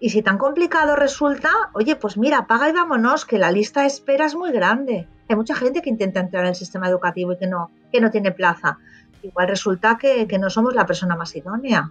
[0.00, 3.86] Y si tan complicado resulta, oye, pues mira, paga y vámonos, que la lista de
[3.86, 5.06] espera es muy grande.
[5.32, 8.10] Hay mucha gente que intenta entrar en el sistema educativo y que no, que no
[8.10, 8.78] tiene plaza.
[9.22, 11.90] Igual resulta que, que no somos la persona más idónea.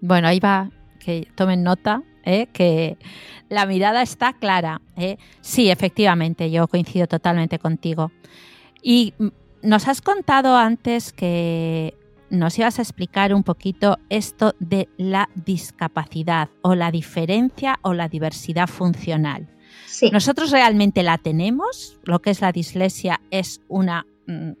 [0.00, 2.48] Bueno, ahí va, que tomen nota ¿eh?
[2.52, 2.98] que
[3.48, 4.80] la mirada está clara.
[4.96, 5.16] ¿eh?
[5.42, 8.10] Sí, efectivamente, yo coincido totalmente contigo.
[8.82, 9.14] Y
[9.62, 11.94] nos has contado antes que
[12.30, 18.08] nos ibas a explicar un poquito esto de la discapacidad o la diferencia o la
[18.08, 19.46] diversidad funcional.
[19.90, 20.10] Sí.
[20.10, 24.52] Nosotros realmente la tenemos, lo que es la dislexia es una, mm,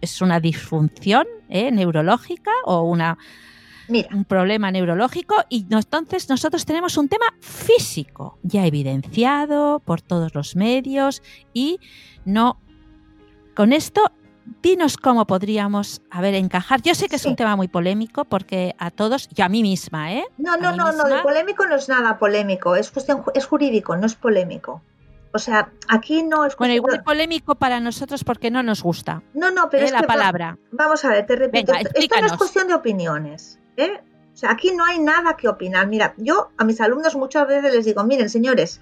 [0.00, 1.70] es una disfunción ¿eh?
[1.70, 3.16] neurológica o una
[3.88, 10.56] un problema neurológico y entonces nosotros tenemos un tema físico ya evidenciado por todos los
[10.56, 11.78] medios y
[12.24, 12.58] no
[13.54, 14.10] con esto
[14.62, 16.82] dinos cómo podríamos a ver encajar.
[16.82, 20.12] Yo sé que es un tema muy polémico porque a todos y a mí misma,
[20.12, 20.24] ¿eh?
[20.38, 24.06] No, no, no, no, de polémico no es nada polémico, es cuestión es jurídico, no
[24.06, 24.82] es polémico.
[25.32, 26.56] O sea, aquí no es.
[26.56, 29.22] Bueno, igual polémico para nosotros porque no nos gusta.
[29.34, 29.86] No, no, pero ¿eh?
[29.86, 30.56] es la palabra.
[30.70, 31.72] vamos a ver, te repito.
[31.74, 33.58] esto no es cuestión de opiniones.
[33.76, 34.00] ¿eh?
[34.32, 35.86] O sea, aquí no hay nada que opinar.
[35.88, 38.80] Mira, yo a mis alumnos muchas veces les digo, miren, señores,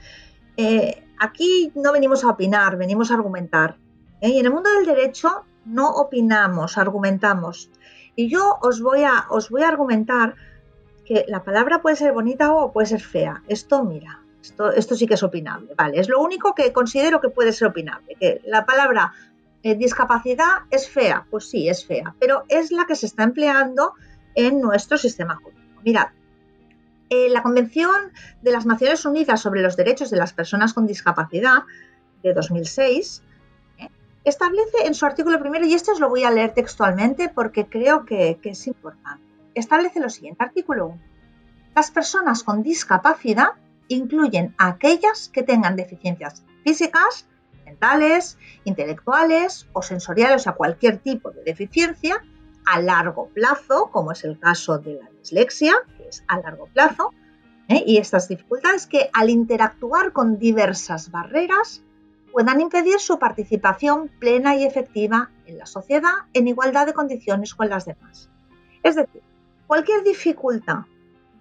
[0.56, 3.78] eh, aquí no venimos a opinar, venimos a argumentar.
[4.20, 4.30] ¿eh?
[4.30, 7.70] Y en el mundo del derecho no opinamos, argumentamos.
[8.14, 10.34] Y yo os voy a, os voy a argumentar
[11.04, 13.42] que la palabra puede ser bonita o puede ser fea.
[13.48, 15.74] Esto, mira, esto, esto sí que es opinable.
[15.76, 18.16] Vale, es lo único que considero que puede ser opinable.
[18.20, 19.12] Que la palabra
[19.62, 23.94] discapacidad es fea, pues sí, es fea, pero es la que se está empleando
[24.34, 25.80] en nuestro sistema jurídico.
[25.84, 26.08] Mirad,
[27.10, 31.62] eh, la Convención de las Naciones Unidas sobre los Derechos de las Personas con Discapacidad
[32.22, 33.31] de 2006 eh,
[34.24, 38.04] establece en su artículo primero, y esto os lo voy a leer textualmente porque creo
[38.04, 41.00] que, es importante, establece lo siguiente, artículo 1.
[41.74, 43.50] Las personas con discapacidad
[43.88, 47.26] incluyen a aquellas que tengan deficiencias físicas,
[47.64, 52.22] mentales, intelectuales o sensoriales, o sea, cualquier tipo de deficiencia
[52.64, 57.12] a largo plazo, como es el caso de la dislexia, que es a largo plazo,
[57.68, 57.82] ¿eh?
[57.86, 61.82] y estas dificultades que al interactuar con diversas barreras
[62.32, 67.68] puedan impedir su participación plena y efectiva en la sociedad en igualdad de condiciones con
[67.68, 68.30] las demás.
[68.82, 69.22] Es decir,
[69.66, 70.80] cualquier dificultad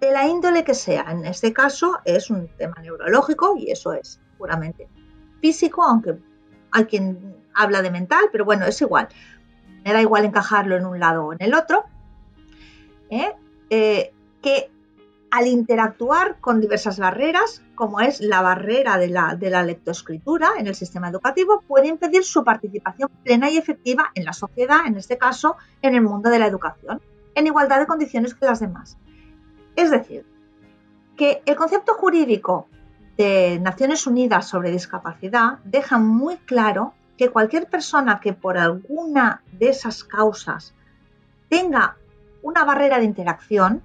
[0.00, 4.20] de la índole que sea, en este caso es un tema neurológico y eso es
[4.38, 4.88] puramente
[5.40, 6.18] físico, aunque
[6.70, 9.08] hay quien habla de mental, pero bueno, es igual
[9.84, 11.84] me da igual encajarlo en un lado o en el otro,
[13.10, 13.32] ¿eh?
[13.70, 14.70] Eh, que
[15.30, 20.68] al interactuar con diversas barreras, como es la barrera de la, de la lectoescritura en
[20.68, 25.18] el sistema educativo, puede impedir su participación plena y efectiva en la sociedad, en este
[25.18, 27.02] caso, en el mundo de la educación,
[27.34, 28.98] en igualdad de condiciones que las demás.
[29.74, 30.24] Es decir,
[31.16, 32.68] que el concepto jurídico
[33.16, 39.70] de Naciones Unidas sobre discapacidad deja muy claro que cualquier persona que por alguna de
[39.70, 40.72] esas causas
[41.48, 41.96] tenga
[42.42, 43.82] una barrera de interacción,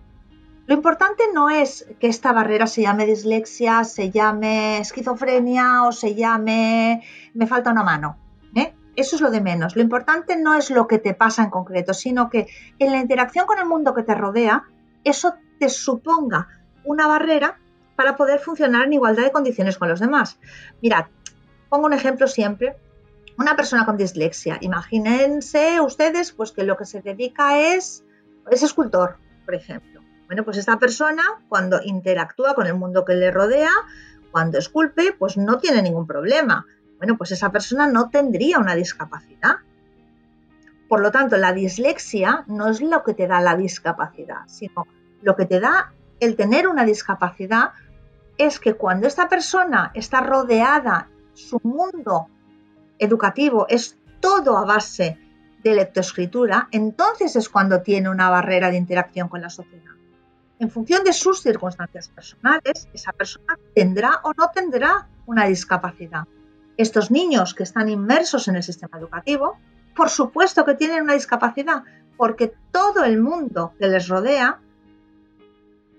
[0.67, 6.13] lo importante no es que esta barrera se llame dislexia, se llame esquizofrenia o se
[6.13, 7.01] llame
[7.33, 8.17] me falta una mano.
[8.53, 8.75] ¿eh?
[8.95, 9.77] Eso es lo de menos.
[9.77, 12.47] Lo importante no es lo que te pasa en concreto, sino que
[12.79, 14.65] en la interacción con el mundo que te rodea,
[15.05, 16.49] eso te suponga
[16.83, 17.59] una barrera
[17.95, 20.37] para poder funcionar en igualdad de condiciones con los demás.
[20.81, 21.05] Mirad,
[21.69, 22.75] pongo un ejemplo siempre
[23.37, 28.03] una persona con dislexia, imagínense ustedes pues que lo que se dedica es
[28.49, 29.96] es escultor, por ejemplo.
[30.27, 33.71] Bueno, pues esta persona cuando interactúa con el mundo que le rodea,
[34.31, 36.65] cuando esculpe, pues no tiene ningún problema.
[36.97, 39.57] Bueno, pues esa persona no tendría una discapacidad.
[40.89, 44.85] Por lo tanto, la dislexia no es lo que te da la discapacidad, sino
[45.21, 47.71] lo que te da el tener una discapacidad
[48.37, 52.27] es que cuando esta persona está rodeada, su mundo
[52.99, 55.17] educativo es todo a base
[55.63, 59.96] de lectoescritura, entonces es cuando tiene una barrera de interacción con la sociedad.
[60.59, 66.27] En función de sus circunstancias personales, esa persona tendrá o no tendrá una discapacidad.
[66.77, 69.57] Estos niños que están inmersos en el sistema educativo,
[69.95, 71.83] por supuesto que tienen una discapacidad,
[72.17, 74.59] porque todo el mundo que les rodea,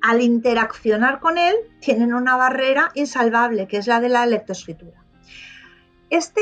[0.00, 5.04] al interaccionar con él, tienen una barrera insalvable, que es la de la lectoescritura.
[6.10, 6.40] Este,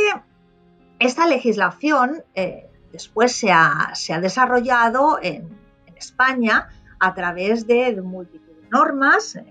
[0.99, 9.37] esta legislación eh, después se ha, desarrollado en, España a través de multitud de normas,
[9.37, 9.47] ¿eh?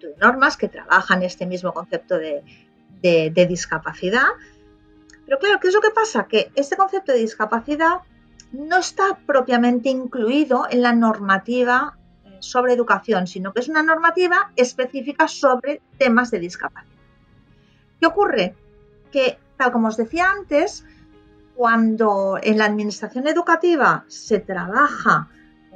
[0.00, 2.42] de normas que trabajan este mismo concepto de,
[3.48, 4.26] discapacidad.
[5.24, 6.26] Pero claro, ¿qué es lo que pasa?
[6.26, 8.00] Que este concepto de discapacidad
[8.52, 14.52] no está propiamente incluido en la normativa eh, sobre educación, sino que es una normativa
[14.56, 16.90] específica sobre temas de discapacidad.
[18.00, 18.54] ¿Qué ocurre?
[19.12, 20.84] Que, tal como os decía antes,
[21.54, 25.28] cuando en la administración educativa se trabaja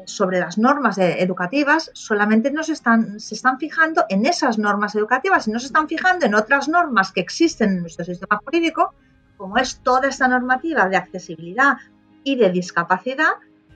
[0.06, 5.50] sobre las normas educativas, solamente nos están, se están fijando en esas normas educativas y
[5.50, 8.94] no se están fijando en otras normas que existen en nuestro sistema jurídico,
[9.36, 11.76] como es toda esta normativa de accesibilidad
[12.22, 13.32] y de discapacidad,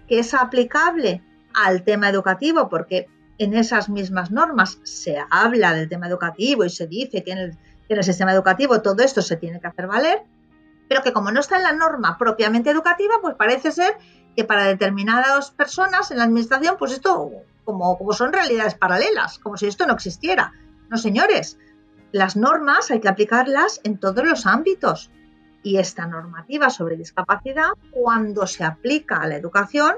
[0.07, 1.23] que es aplicable
[1.55, 6.87] al tema educativo, porque en esas mismas normas se habla del tema educativo y se
[6.87, 7.53] dice que en el,
[7.87, 10.23] que en el sistema educativo todo esto se tiene que hacer valer,
[10.89, 13.97] pero que como no está en la norma propiamente educativa, pues parece ser
[14.39, 17.33] que para determinadas personas en la administración, pues esto
[17.65, 20.53] como, como son realidades paralelas, como si esto no existiera.
[20.89, 21.59] No, señores,
[22.13, 25.11] las normas hay que aplicarlas en todos los ámbitos.
[25.65, 29.97] Y esta normativa sobre discapacidad, cuando se aplica a la educación,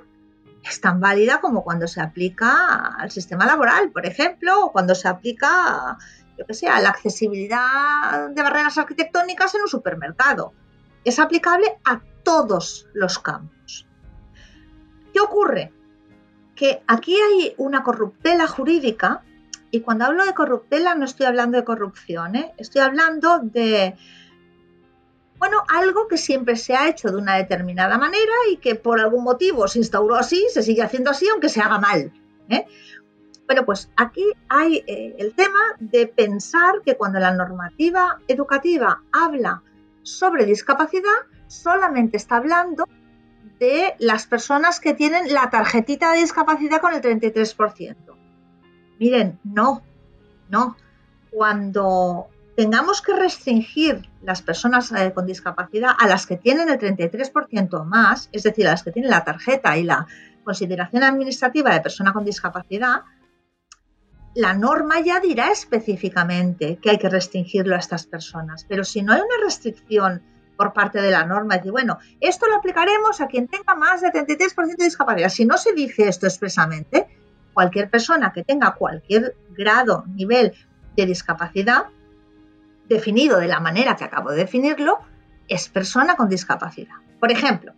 [0.64, 5.06] es tan válida como cuando se aplica al sistema laboral, por ejemplo, o cuando se
[5.06, 5.98] aplica,
[6.38, 10.54] yo que sé, a la accesibilidad de barreras arquitectónicas en un supermercado
[11.04, 13.59] es aplicable a todos los campos.
[15.12, 15.72] ¿Qué ocurre?
[16.54, 19.22] Que aquí hay una corruptela jurídica
[19.70, 22.52] y cuando hablo de corruptela no estoy hablando de corrupción, ¿eh?
[22.58, 23.96] estoy hablando de,
[25.38, 29.24] bueno, algo que siempre se ha hecho de una determinada manera y que por algún
[29.24, 32.12] motivo se instauró así, se sigue haciendo así, aunque se haga mal.
[32.48, 32.66] ¿eh?
[33.46, 39.62] Bueno, pues aquí hay eh, el tema de pensar que cuando la normativa educativa habla
[40.02, 42.86] sobre discapacidad solamente está hablando
[43.60, 47.94] de las personas que tienen la tarjetita de discapacidad con el 33%.
[48.98, 49.82] Miren, no,
[50.48, 50.76] no.
[51.30, 57.84] Cuando tengamos que restringir las personas eh, con discapacidad a las que tienen el 33%
[57.84, 60.06] más, es decir, a las que tienen la tarjeta y la
[60.42, 63.02] consideración administrativa de persona con discapacidad,
[64.34, 69.12] la norma ya dirá específicamente que hay que restringirlo a estas personas, pero si no
[69.12, 70.22] hay una restricción
[70.60, 74.08] por parte de la norma, decir, bueno, esto lo aplicaremos a quien tenga más de
[74.08, 75.30] 33% de discapacidad.
[75.30, 77.08] Si no se dice esto expresamente,
[77.54, 80.52] cualquier persona que tenga cualquier grado, nivel
[80.98, 81.84] de discapacidad,
[82.90, 84.98] definido de la manera que acabo de definirlo,
[85.48, 86.96] es persona con discapacidad.
[87.18, 87.72] Por ejemplo,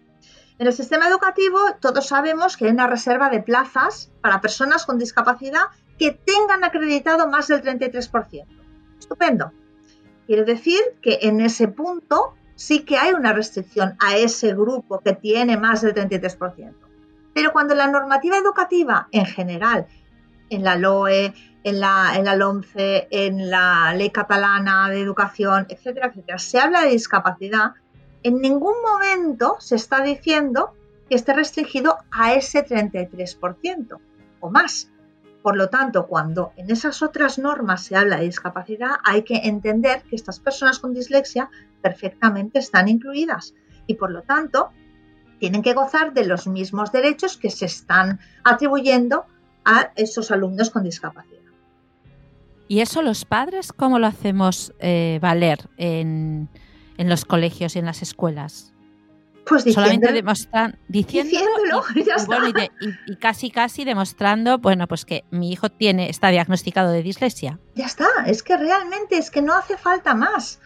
[0.59, 4.99] en el sistema educativo todos sabemos que hay una reserva de plazas para personas con
[4.99, 5.67] discapacidad
[6.01, 8.45] que tengan acreditado más del 33%.
[8.99, 9.53] Estupendo.
[10.27, 15.15] Quiere decir que en ese punto sí que hay una restricción a ese grupo que
[15.15, 16.73] tiene más del 33%.
[17.35, 19.89] Pero cuando la normativa educativa en general,
[20.49, 26.07] en la LOE, en la, en la LOMCE, en la Ley Catalana de Educación, etcétera,
[26.07, 27.73] etcétera, se habla de discapacidad,
[28.23, 30.77] en ningún momento se está diciendo
[31.09, 33.99] que esté restringido a ese 33%
[34.39, 34.89] o más.
[35.43, 40.03] Por lo tanto, cuando en esas otras normas se habla de discapacidad, hay que entender
[40.03, 43.55] que estas personas con dislexia perfectamente están incluidas
[43.87, 44.71] y por lo tanto
[45.41, 49.25] tienen que gozar de los mismos derechos que se están atribuyendo
[49.65, 51.41] a esos alumnos con discapacidad.
[52.69, 56.49] ¿Y eso los padres cómo lo hacemos eh, valer en,
[56.97, 58.72] en los colegios y en las escuelas?
[59.47, 61.85] Pues solamente demostran, diciéndolo,
[63.07, 67.59] y, casi casi demostrando, bueno, pues que mi hijo tiene, está diagnosticado de dislexia.
[67.75, 70.61] Ya está, es que realmente es que no hace falta más.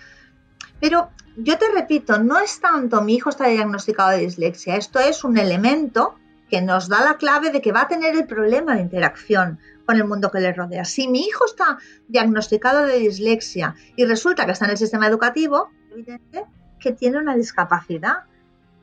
[0.79, 5.24] Pero yo te repito, no es tanto mi hijo está diagnosticado de dislexia, esto es
[5.24, 6.16] un elemento
[6.51, 9.97] que nos da la clave de que va a tener el problema de interacción con
[9.97, 10.85] el mundo que le rodea.
[10.85, 15.70] Si mi hijo está diagnosticado de dislexia y resulta que está en el sistema educativo,
[15.91, 16.45] evidente
[16.79, 18.24] que tiene una discapacidad.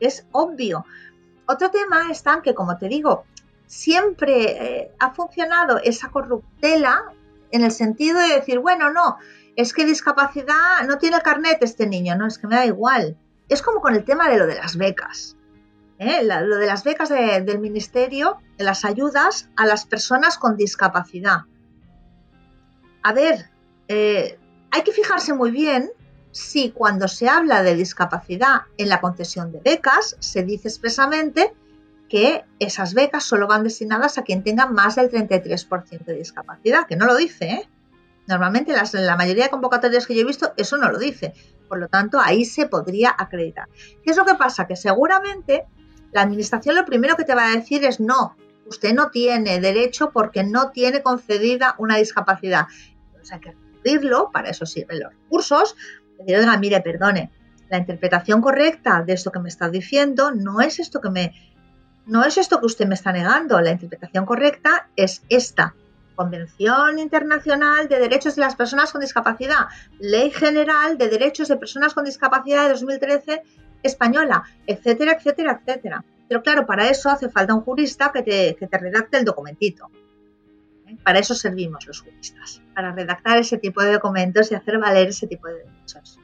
[0.04, 0.84] Es obvio.
[1.46, 3.24] Otro tema está en que, como te digo,
[3.66, 7.12] siempre eh, ha funcionado esa corruptela
[7.50, 9.18] en el sentido de decir, bueno, no,
[9.56, 13.16] es que discapacidad no tiene carnet este niño, no, es que me da igual.
[13.48, 15.36] Es como con el tema de lo de las becas.
[15.98, 16.22] ¿eh?
[16.24, 21.42] lo de las becas del ministerio, de las ayudas a las personas con discapacidad.
[23.02, 23.50] A ver,
[23.88, 24.38] eh,
[24.70, 25.90] hay que fijarse muy bien
[26.34, 31.54] si cuando se habla de discapacidad en la concesión de becas se dice expresamente
[32.08, 36.96] que esas becas solo van destinadas a quien tenga más del 33% de discapacidad, que
[36.96, 37.68] no lo dice, ¿eh?
[38.26, 41.34] Normalmente las, la mayoría de convocatorias que yo he visto eso no lo dice.
[41.68, 43.68] Por lo tanto, ahí se podría acreditar.
[44.02, 44.66] ¿Qué es lo que pasa?
[44.66, 45.66] Que seguramente
[46.10, 50.10] la administración lo primero que te va a decir es no, usted no tiene derecho
[50.10, 52.66] porque no tiene concedida una discapacidad.
[53.06, 53.64] Entonces hay que
[54.32, 55.76] para eso sirven los recursos,
[56.18, 57.30] decir, mire, perdone,
[57.70, 61.32] la interpretación correcta de esto que me está diciendo no es esto que me
[62.06, 63.60] no es esto que usted me está negando.
[63.60, 65.74] La interpretación correcta es esta.
[66.14, 69.66] Convención Internacional de Derechos de las Personas con Discapacidad,
[69.98, 73.42] Ley General de Derechos de Personas con Discapacidad de 2013
[73.82, 76.04] española, etcétera, etcétera, etcétera.
[76.28, 79.90] Pero claro, para eso hace falta un jurista que te, que te redacte el documentito.
[81.02, 85.26] Para eso servimos los juristas, para redactar ese tipo de documentos y hacer valer ese
[85.26, 86.18] tipo de derechos.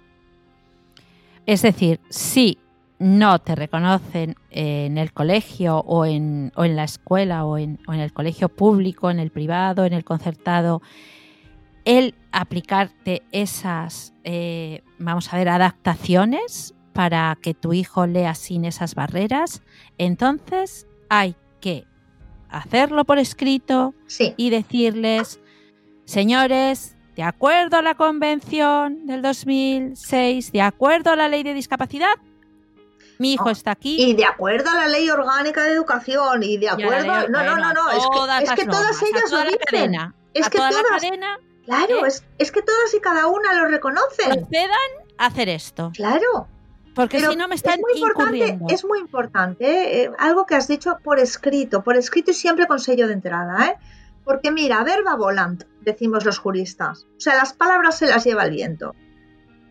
[1.47, 2.59] Es decir, si
[2.99, 8.01] no te reconocen en el colegio o en, o en la escuela o en, en,
[8.01, 10.83] el colegio público, en el privado, en el concertado,
[11.85, 18.95] el aplicarte esas, eh, vamos a ver, adaptaciones para que tu hijo lea sin esas
[18.95, 19.63] barreras,
[19.97, 21.87] entonces hay que
[22.51, 23.95] hacerlo por escrito
[24.37, 25.41] y decirles,
[26.05, 32.15] señores, de acuerdo a la convención del 2006, de acuerdo a la ley de discapacidad,
[33.19, 34.03] mi hijo está aquí.
[34.03, 37.29] Y de acuerdo a la ley orgánica de educación y de acuerdo...
[37.29, 39.95] no, no, no, no, es que, es que todas ellas lo dicen.
[40.33, 42.09] es que toda todas, cadena, Claro, ¿eh?
[42.09, 44.31] es, es, que todas y cada una lo reconocen.
[44.31, 45.93] Procedan a hacer esto.
[45.95, 46.49] Claro.
[46.95, 50.67] Porque si no me están es muy importante, es muy importante eh, algo que has
[50.67, 53.75] dicho por escrito, por escrito y siempre con sello de entrada, ¿eh?
[54.25, 57.07] Porque mira, verba volant, decimos los juristas.
[57.17, 58.95] O sea, las palabras se las lleva el viento.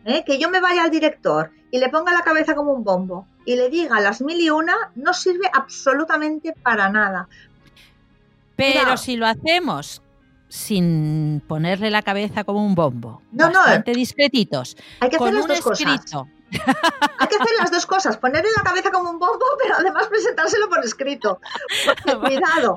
[0.06, 0.24] ¿eh?
[0.26, 3.56] Que yo me vaya al director y le ponga la cabeza como un bombo y
[3.56, 7.28] le diga las mil y una, no sirve absolutamente para nada.
[8.56, 10.02] Pero si lo hacemos
[10.50, 16.28] sin ponerle la cabeza como un bombo, no, bastante discretitos, hay que con un escrito,
[16.52, 20.70] hay que hacer las dos cosas, ponerle la cabeza como un bombo, pero además presentárselo
[20.70, 21.40] por escrito.
[22.22, 22.76] cuidado.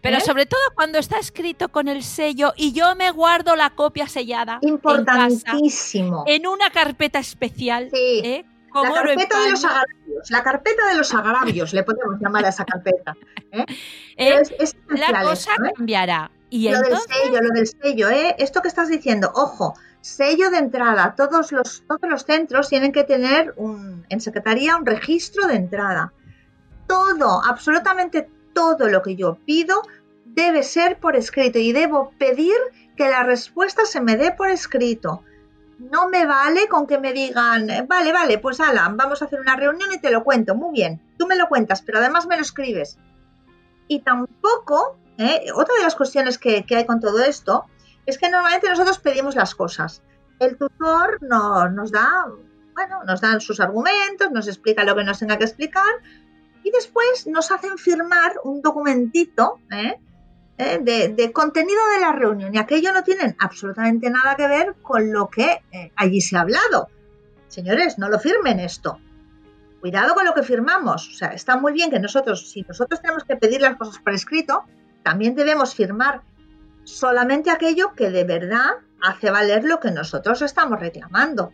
[0.00, 0.20] Pero ¿eh?
[0.20, 4.58] sobre todo cuando está escrito con el sello y yo me guardo la copia sellada.
[4.62, 6.24] Importantísimo.
[6.26, 7.88] En, una carpeta especial.
[7.92, 8.20] Sí.
[8.24, 8.44] ¿eh?
[8.82, 12.64] la carpeta de los agravios, la carpeta de los agravios, le podemos llamar a esa
[12.64, 13.16] carpeta.
[13.52, 13.64] ¿eh?
[14.88, 16.30] la cosa cambiará.
[16.56, 18.36] ¿Y lo del sello, lo del sello, ¿eh?
[18.38, 21.16] Esto que estás diciendo, ojo, sello de entrada.
[21.16, 26.12] Todos los, todos los centros tienen que tener un, en secretaría un registro de entrada.
[26.86, 29.82] Todo, absolutamente todo lo que yo pido
[30.26, 32.54] debe ser por escrito y debo pedir
[32.96, 35.24] que la respuesta se me dé por escrito.
[35.80, 39.56] No me vale con que me digan, vale, vale, pues Alan, vamos a hacer una
[39.56, 40.54] reunión y te lo cuento.
[40.54, 42.96] Muy bien, tú me lo cuentas, pero además me lo escribes.
[43.88, 45.46] Y tampoco, ¿eh?
[45.54, 47.64] otra de las cuestiones que, que hay con todo esto
[48.06, 50.02] es que normalmente nosotros pedimos las cosas.
[50.38, 52.26] El tutor no, nos da,
[52.74, 55.94] bueno, nos dan sus argumentos, nos explica lo que nos tenga que explicar
[56.62, 60.00] y después nos hacen firmar un documentito ¿eh?
[60.56, 60.78] ¿Eh?
[61.16, 65.28] De, contenido de la reunión y aquello no tienen absolutamente nada que ver con lo
[65.28, 66.88] que eh, allí se ha hablado.
[67.48, 68.98] Señores, no lo firmen esto.
[69.80, 71.08] Cuidado con lo que firmamos.
[71.08, 74.14] O sea, está muy bien que nosotros, si nosotros tenemos que pedir las cosas por
[74.14, 74.64] escrito,
[75.04, 76.22] también debemos firmar
[76.82, 81.52] solamente aquello que de verdad hace valer lo que nosotros estamos reclamando.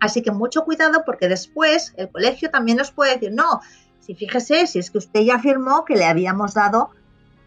[0.00, 3.60] Así que mucho cuidado porque después el colegio también nos puede decir, no,
[4.00, 6.90] si fíjese, si es que usted ya afirmó que le habíamos dado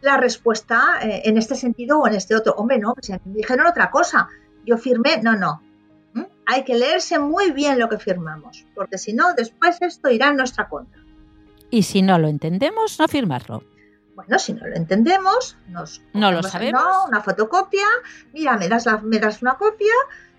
[0.01, 2.53] la respuesta eh, en este sentido o en este otro.
[2.53, 4.27] Hombre, no, si dijeron otra cosa.
[4.65, 5.61] Yo firmé, no, no.
[6.13, 6.23] ¿Mm?
[6.45, 10.37] Hay que leerse muy bien lo que firmamos, porque si no, después esto irá en
[10.37, 11.01] nuestra contra.
[11.69, 13.63] Y si no lo entendemos, no firmarlo.
[14.15, 16.83] Bueno, si no lo entendemos, nos no lo sabemos.
[17.07, 17.85] una fotocopia,
[18.33, 19.93] mira, me das, la, me das una copia,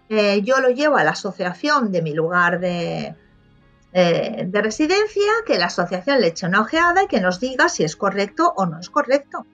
[0.09, 3.17] eh, yo lo llevo a la asociación de mi lugar de,
[3.95, 7.85] eh, de residencia, que la asociación le eche una ojeada y que nos diga si
[7.85, 9.47] es correcto o no es correcto.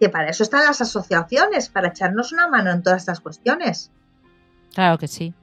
[0.00, 3.92] Que para eso están las asociaciones, para echarnos una mano en todas estas cuestiones.
[4.74, 5.34] Claro que sí.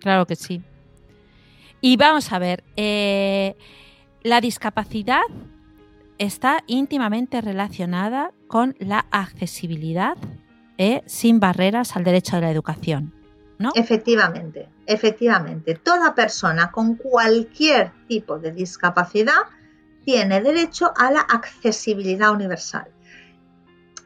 [0.00, 0.62] Claro que sí.
[1.82, 3.56] Y vamos a ver, eh,
[4.22, 5.22] la discapacidad
[6.20, 10.18] está íntimamente relacionada con la accesibilidad
[10.76, 13.14] eh, sin barreras al derecho a la educación.
[13.58, 13.72] ¿no?
[13.74, 15.74] Efectivamente, efectivamente.
[15.74, 19.42] Toda persona con cualquier tipo de discapacidad
[20.04, 22.88] tiene derecho a la accesibilidad universal.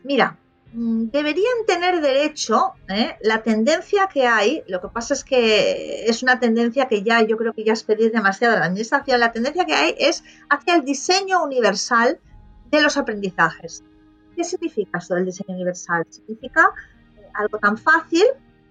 [0.05, 0.39] Mira,
[0.77, 3.17] deberían tener derecho, ¿eh?
[3.23, 7.37] la tendencia que hay, lo que pasa es que es una tendencia que ya yo
[7.37, 10.75] creo que ya es pedir demasiado a la administración, la tendencia que hay es hacia
[10.75, 12.19] el diseño universal
[12.71, 13.85] de los aprendizajes.
[14.35, 16.05] ¿Qué significa esto del diseño universal?
[16.11, 16.73] Significa
[17.19, 18.25] eh, algo tan fácil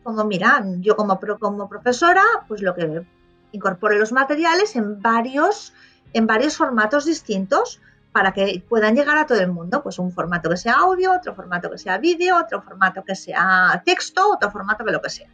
[0.03, 3.05] como, mira, yo como, como profesora, pues lo que
[3.53, 5.73] incorpore los materiales en varios,
[6.11, 7.79] en varios formatos distintos
[8.13, 9.83] para que puedan llegar a todo el mundo.
[9.83, 13.81] Pues un formato que sea audio, otro formato que sea vídeo, otro formato que sea
[13.85, 15.27] texto, otro formato que lo que sea.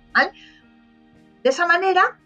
[1.43, 2.17] De esa manera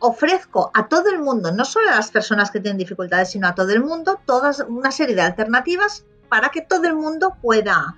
[0.00, 3.54] ofrezco a todo el mundo, no solo a las personas que tienen dificultades, sino a
[3.54, 7.94] todo el mundo, todas una serie de alternativas para que todo el mundo pueda,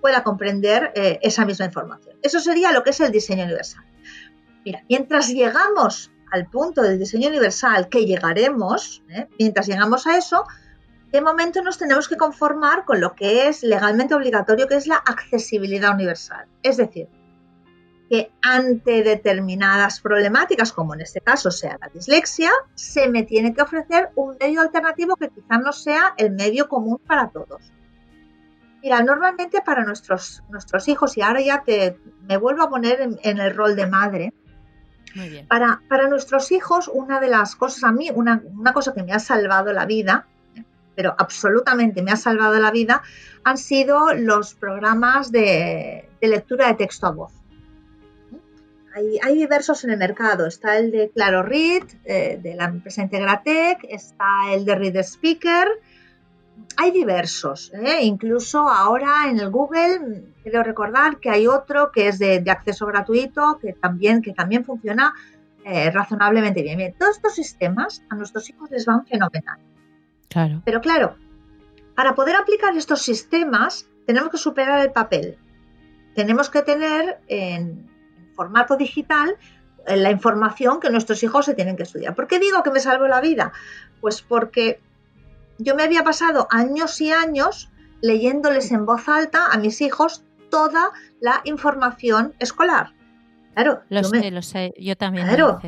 [0.00, 2.16] pueda comprender eh, esa misma información.
[2.22, 3.84] Eso sería lo que es el diseño universal.
[4.64, 9.28] Mira, mientras llegamos al punto del diseño universal, que llegaremos, ¿eh?
[9.38, 10.44] mientras llegamos a eso,
[11.20, 15.94] momento nos tenemos que conformar con lo que es legalmente obligatorio, que es la accesibilidad
[15.94, 16.46] universal.
[16.62, 17.08] Es decir,
[18.08, 23.62] que ante determinadas problemáticas, como en este caso sea la dislexia, se me tiene que
[23.62, 27.72] ofrecer un medio alternativo que quizás no sea el medio común para todos.
[28.82, 33.40] Mira, normalmente para nuestros, nuestros hijos, y ahora ya te, me vuelvo a poner en,
[33.40, 34.34] el rol de madre,
[35.48, 39.12] Para, para, nuestros hijos, una de las cosas, a mí, una, una cosa que me
[39.12, 40.26] ha salvado la vida,
[40.96, 43.02] pero absolutamente me ha salvado la vida,
[43.44, 47.32] han sido los programas de, lectura de texto a voz.
[49.22, 50.46] Hay, diversos en el mercado.
[50.46, 55.68] Está el de Claro Read, eh, de la empresa Integratec, está el de Read Speaker.
[56.78, 57.70] Hay diversos.
[57.74, 58.02] ¿eh?
[58.02, 63.58] Incluso ahora en el Google, quiero recordar que hay otro que es de, acceso gratuito,
[63.60, 65.12] que también, que también funciona
[65.62, 66.78] eh, razonablemente bien.
[66.78, 66.94] bien.
[66.98, 69.58] Todos estos sistemas a nuestros hijos les van fenomenal.
[70.64, 71.16] Pero claro,
[71.94, 75.38] para poder aplicar estos sistemas tenemos que superar el papel.
[76.14, 77.90] Tenemos que tener en
[78.34, 79.36] formato digital
[79.86, 82.14] eh, la información que nuestros hijos se tienen que estudiar.
[82.14, 83.52] ¿Por qué digo que me salvo la vida?
[84.00, 84.80] Pues porque
[85.58, 87.70] yo me había pasado años y años
[88.00, 92.92] leyéndoles en voz alta a mis hijos toda la información escolar.
[93.54, 95.26] Claro, lo sé, lo sé, yo también.
[95.26, 95.58] Claro,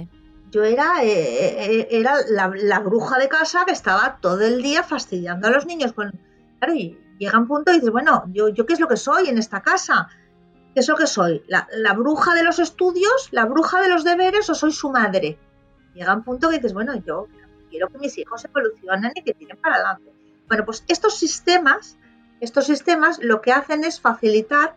[0.51, 5.49] yo era, eh, eh, era la, bruja de casa que estaba todo el día fastidiando
[5.49, 5.93] a los niños.
[5.93, 6.13] Con,
[6.59, 9.29] claro, y llega un punto y dices, bueno, ¿yo, yo qué es lo que soy
[9.29, 10.09] en esta casa?
[10.75, 11.43] ¿Qué es lo que soy?
[11.49, 13.29] ¿La, bruja de los estudios?
[13.31, 15.39] ¿La bruja de los deberes o soy su madre?
[15.95, 17.27] Llega un punto que dices, bueno, yo
[17.71, 20.13] quiero que mis hijos evolucionen y que tiren para adelante.
[20.47, 21.99] Bueno, pues estos sistemas,
[22.41, 24.77] estos sistemas lo que hacen es facilitar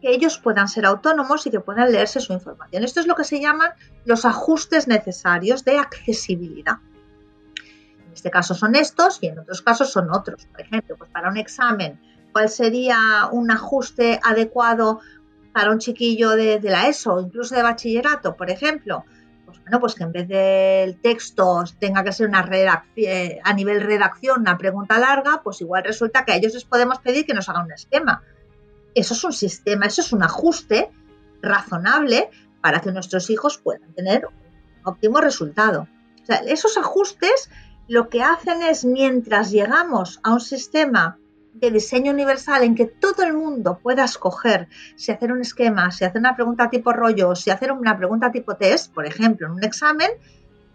[0.00, 2.84] que ellos puedan ser autónomos y que puedan leerse su información.
[2.84, 3.70] Esto es lo que se llaman
[4.04, 6.76] los ajustes necesarios de accesibilidad.
[8.06, 10.46] En este caso son estos y en otros casos son otros.
[10.46, 12.00] Por ejemplo, pues para un examen,
[12.32, 15.00] ¿cuál sería un ajuste adecuado
[15.52, 19.04] para un chiquillo de, la ESO incluso de bachillerato, por ejemplo?
[19.46, 23.80] Pues bueno, pues que en vez del texto tenga que ser una redacción, a nivel
[23.80, 27.48] redacción, una pregunta larga, pues igual resulta que a ellos les podemos pedir que nos
[27.48, 28.22] hagan un esquema
[28.96, 30.90] eso es un sistema, eso es un ajuste
[31.42, 32.30] razonable
[32.60, 34.32] para que nuestros hijos puedan tener un
[34.84, 35.86] óptimo resultado.
[36.46, 37.50] Esos ajustes
[37.88, 41.18] lo que hacen es, mientras llegamos a un sistema
[41.52, 46.04] de diseño universal en que todo el mundo pueda escoger si hacer un esquema, si
[46.04, 49.64] hacer una pregunta tipo rollo, si hacer una pregunta tipo test, por ejemplo, en un
[49.64, 50.10] examen,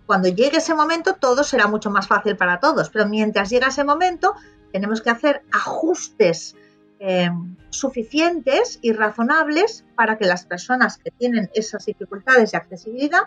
[0.05, 2.89] cuando llegue ese momento todo será mucho más fácil para todos.
[2.89, 4.35] Pero mientras llega ese momento,
[4.71, 6.55] tenemos que hacer ajustes
[7.03, 7.31] eh,
[7.71, 13.23] suficientes y razonables para que las personas que tienen esas dificultades de accesibilidad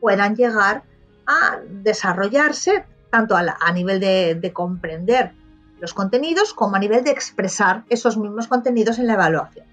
[0.00, 0.82] puedan llegar
[1.26, 5.32] a desarrollarse tanto a, nivel de comprender
[5.80, 9.66] los contenidos como a nivel de expresar esos mismos contenidos en la evaluación.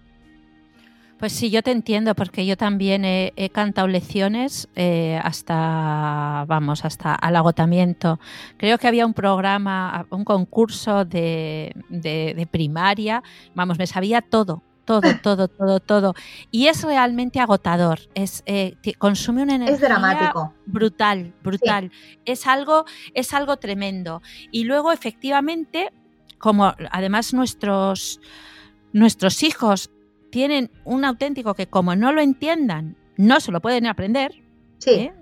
[1.23, 7.15] Pues sí, yo te entiendo, porque yo también he, cantado lecciones eh, hasta, vamos, hasta
[7.15, 8.19] al agotamiento.
[8.57, 11.73] Creo que había un programa, un concurso de,
[12.51, 13.23] primaria,
[13.55, 16.13] vamos, me sabía todo, todo, todo, todo, todo.
[16.51, 18.01] Y es realmente agotador.
[18.15, 20.53] Es, eh, consume una energía es dramático.
[20.65, 21.89] brutal, brutal.
[22.25, 24.21] Es, algo, es algo tremendo.
[24.51, 25.93] Y luego, efectivamente,
[26.37, 28.19] como además nuestros,
[28.91, 29.89] nuestros hijos
[30.33, 34.41] tienen un auténtico que como no lo entiendan, no se lo pueden aprender.
[34.79, 34.89] Sí.
[34.89, 35.13] ¿eh?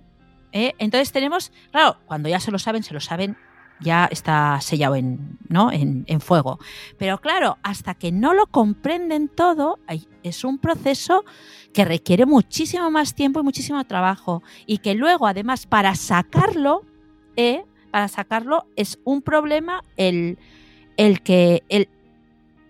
[0.53, 0.73] ¿Eh?
[0.79, 3.35] Entonces tenemos, claro, cuando ya se lo saben, se lo saben
[3.81, 5.69] ya está sellado en, ¿no?
[5.69, 6.59] en, fuego.
[6.97, 9.79] Pero claro, hasta que no lo comprenden todo,
[10.23, 11.25] es un proceso
[11.73, 14.43] que requiere muchísimo más tiempo y muchísimo trabajo.
[14.65, 16.85] Y que luego, además, para sacarlo,
[17.35, 17.65] ¿eh?
[17.91, 20.37] para sacarlo es un problema el,
[20.95, 21.63] el que...
[21.67, 21.89] El,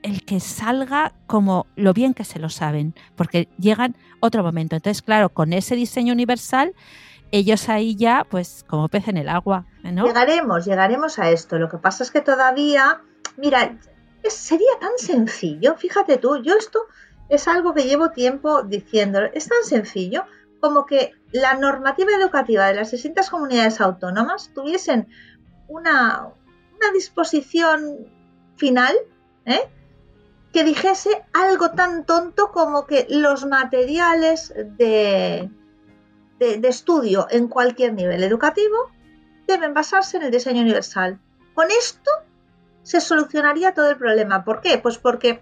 [0.03, 4.75] el que salga como lo bien que se lo saben, porque llegan otro momento.
[4.75, 6.73] Entonces, claro, con ese diseño universal
[7.31, 9.65] ellos ahí ya, pues como pez en el agua.
[9.83, 11.57] Llegaremos, llegaremos a esto.
[11.57, 13.01] Lo que pasa es que todavía,
[13.37, 13.77] mira,
[14.29, 16.79] sería tan sencillo, fíjate tú, yo esto
[17.29, 20.25] es algo que llevo tiempo diciendo, es tan sencillo
[20.59, 25.07] como que la normativa educativa de las distintas comunidades autónomas tuviesen
[25.67, 26.27] una,
[26.75, 28.05] una disposición
[28.57, 28.93] final,
[29.45, 29.61] ¿eh?
[30.53, 35.49] Que dijese algo tan tonto como que los materiales de,
[36.39, 38.91] de, estudio en cualquier nivel educativo
[39.47, 41.19] deben basarse en el diseño universal.
[41.53, 42.11] Con esto
[42.83, 44.43] se solucionaría todo el problema.
[44.43, 44.77] ¿Por qué?
[44.77, 45.41] Pues porque,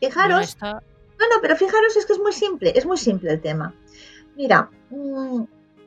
[0.00, 3.74] fijaros, no, no, pero fijaros, es que es muy simple, es muy simple el tema.
[4.36, 5.42] Mira, mm,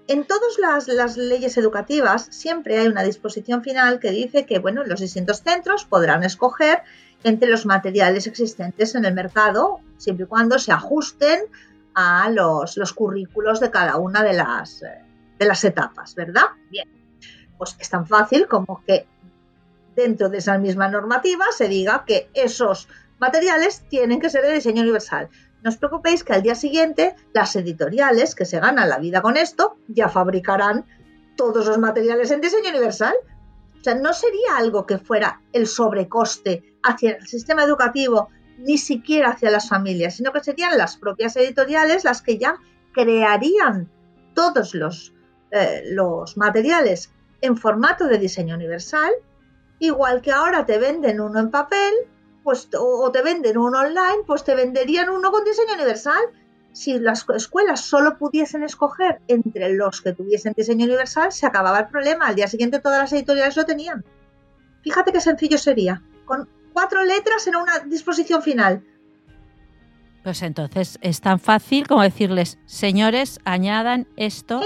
[0.07, 4.83] en todas las, las, leyes educativas siempre hay una disposición final que dice que, bueno,
[4.85, 6.83] los distintos centros podrán escoger
[7.25, 11.39] entre los materiales existentes en el mercado, siempre y cuando se ajusten
[11.95, 15.01] a los, los currículos de cada una de las, eh,
[15.39, 16.43] de las etapas, ¿verdad?
[16.69, 16.87] Bien,
[17.57, 19.07] pues es tan fácil como que
[19.95, 24.83] dentro de esa misma normativa se diga que esos materiales tienen que ser de diseño
[24.83, 25.27] universal.
[25.63, 29.35] No os preocupéis que al día siguiente las editoriales que se ganan la vida con
[29.35, 30.85] esto ya fabricarán
[31.35, 33.15] todos los materiales en diseño universal.
[33.79, 39.31] O sea, no sería algo que fuera el sobrecoste hacia el sistema educativo ni siquiera
[39.31, 42.55] hacia las familias, sino que serían las propias editoriales las que ya
[42.93, 43.89] crearían
[44.33, 45.13] todos los,
[45.51, 47.11] eh, los materiales
[47.41, 49.11] en formato de diseño universal,
[49.79, 51.93] igual que ahora te venden uno en papel,
[52.43, 56.21] pues, o, te venden uno online, pues te venderían uno con diseño universal.
[56.71, 61.87] Si las escuelas solo pudiesen escoger entre los que tuviesen diseño universal, se acababa el
[61.87, 62.27] problema.
[62.27, 64.05] Al día siguiente todas las editoriales lo tenían.
[64.83, 66.01] Fíjate qué sencillo sería.
[66.75, 68.83] Cuatro letras en una disposición final.
[70.23, 74.61] Pues entonces es tan fácil como decirles, señores, añadan esto.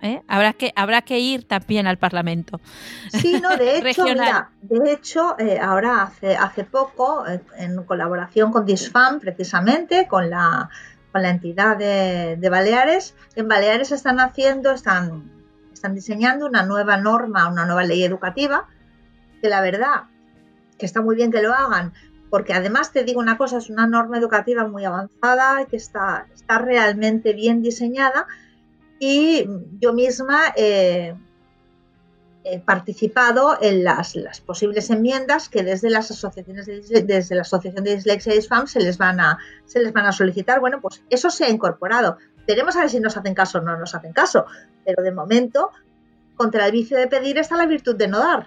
[0.00, 0.22] ¿eh?
[0.26, 2.60] Habrá, que, habrá que ir también al Parlamento.
[3.12, 4.04] Sí, no, de hecho,
[4.62, 10.70] de hecho eh, ahora hace, hace poco, eh, en colaboración con Disfam, precisamente, con la,
[11.12, 15.30] con la entidad de, de, Baleares, en Baleares están haciendo, están,
[15.74, 18.66] están diseñando una nueva norma, una nueva ley educativa,
[19.42, 20.04] que la verdad
[20.80, 21.92] que está muy bien que lo hagan,
[22.30, 26.58] porque además te digo una cosa, es una norma educativa muy avanzada, que está, está
[26.58, 28.26] realmente bien diseñada
[28.98, 29.46] y
[29.78, 30.52] yo misma
[32.42, 34.14] he participado en las,
[34.46, 38.96] posibles enmiendas que desde las asociaciones desde la Asociación de Dislexia y Disfam se les
[38.96, 40.60] van a se les van a solicitar.
[40.60, 42.16] Bueno, pues eso se ha incorporado.
[42.46, 44.46] Veremos a ver si nos hacen caso o no nos hacen caso,
[44.84, 45.70] pero de momento
[46.36, 48.46] contra el vicio de pedir está la virtud de no dar.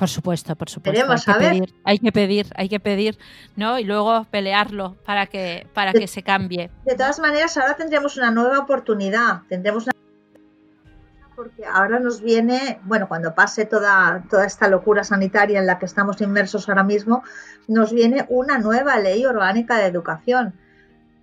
[0.00, 1.12] Por supuesto, por supuesto.
[1.12, 3.18] hay, que Pedir, hay que pedir, hay que pedir,
[3.54, 3.78] ¿no?
[3.78, 6.70] Y luego pelearlo para que, para que se cambie.
[6.86, 9.42] De todas maneras, ahora tendremos una nueva oportunidad.
[9.50, 9.92] Tendremos una
[11.36, 15.84] porque ahora nos viene, bueno, cuando pase toda, toda esta locura sanitaria en la que
[15.84, 17.22] estamos inmersos ahora mismo,
[17.68, 20.54] nos viene una nueva ley orgánica de educación.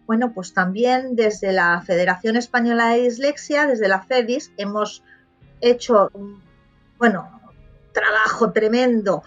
[0.05, 5.03] Bueno, pues también desde la Federación Española de Dislexia, desde la FEDIS, hemos
[5.61, 6.11] hecho,
[6.99, 7.36] bueno,
[7.99, 9.23] trabajo tremendo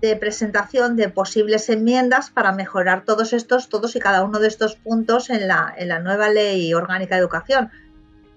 [0.00, 4.74] de presentación de posibles enmiendas para mejorar todos estos, todos y cada uno de estos
[4.76, 7.70] puntos en la, en la nueva ley orgánica de educación.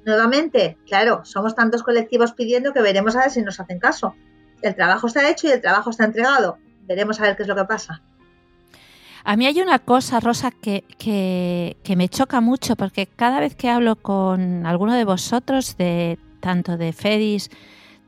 [0.06, 4.16] Nuevamente, claro, somos tantos colectivos pidiendo que veremos a ver si nos hacen caso.
[4.62, 6.58] El trabajo está hecho y el trabajo está entregado.
[6.88, 8.02] Veremos a ver qué es lo que pasa.
[9.24, 13.56] A mí hay una cosa, Rosa, que, que, que me choca mucho, porque cada vez
[13.56, 17.52] que hablo con alguno de vosotros, de tanto de FEDIS,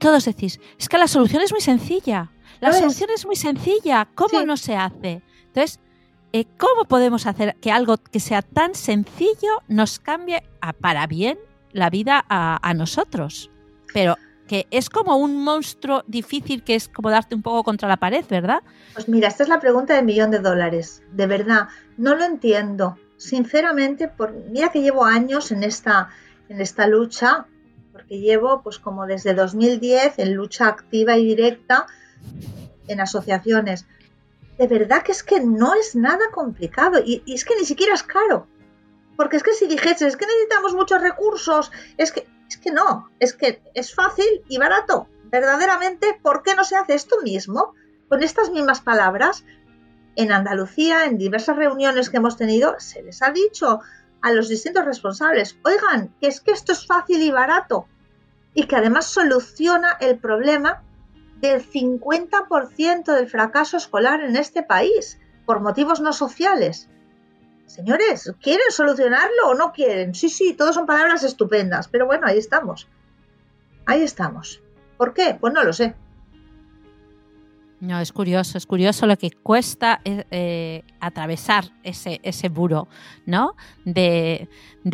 [0.04, 2.30] todos decís, es que la solución es muy sencilla.
[2.60, 4.06] La solución es muy sencilla.
[4.16, 5.22] ¿Cómo no se hace?
[5.46, 5.80] Entonces,
[6.34, 10.44] eh, ¿cómo podemos hacer que algo que sea tan sencillo nos cambie
[10.82, 11.40] para bien
[11.72, 13.50] la vida a, nosotros?
[13.94, 17.96] Pero que es como un monstruo difícil que es como darte un poco contra la
[17.96, 18.60] pared, ¿verdad?
[18.96, 21.02] Pues mira, esta es la pregunta del millón de dólares.
[21.14, 22.98] De verdad, no lo entiendo.
[23.16, 26.10] Sinceramente, por, mira que llevo años en esta,
[26.50, 27.48] en esta lucha,
[28.20, 31.88] llevo pues como desde 2010 en lucha activa y directa
[32.88, 33.86] en asociaciones.
[34.58, 37.94] De verdad que es que no es nada complicado y, y es que ni siquiera
[37.94, 38.48] es caro.
[39.16, 43.10] Porque es que si dijese, es que necesitamos muchos recursos, es que, es que no,
[43.20, 45.08] es que es fácil y barato.
[45.26, 47.74] Verdaderamente, ¿por qué no se hace esto mismo?
[48.10, 49.44] Con estas mismas palabras,
[50.16, 53.80] en Andalucía, en diversas reuniones que hemos tenido, se les ha dicho
[54.22, 57.88] a los distintos responsables, oigan, que es que esto es fácil y barato
[58.54, 60.84] y que además soluciona el problema
[61.38, 66.90] del 50% del fracaso escolar en este país por motivos no sociales.
[67.66, 70.14] Señores, ¿quieren solucionarlo o no quieren?
[70.14, 72.88] Sí, sí, todos son palabras estupendas, pero bueno, ahí estamos.
[73.86, 74.62] Ahí estamos.
[74.98, 75.36] ¿Por qué?
[75.40, 75.96] Pues no lo sé.
[77.84, 82.88] No, es curioso, es curioso lo que cuesta eh, eh, atravesar ese, ese muro,
[83.26, 83.58] ¿no?
[83.84, 84.48] De,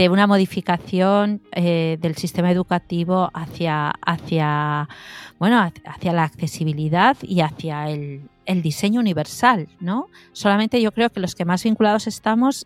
[0.10, 4.90] una modificación eh, del sistema educativo hacia, hacia,
[5.38, 10.08] bueno, hacia la accesibilidad y hacia el, el diseño universal, ¿no?
[10.32, 12.66] Solamente yo creo que los que más vinculados estamos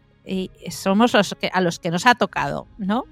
[0.70, 3.04] somos los que, a los que nos ha tocado, ¿no?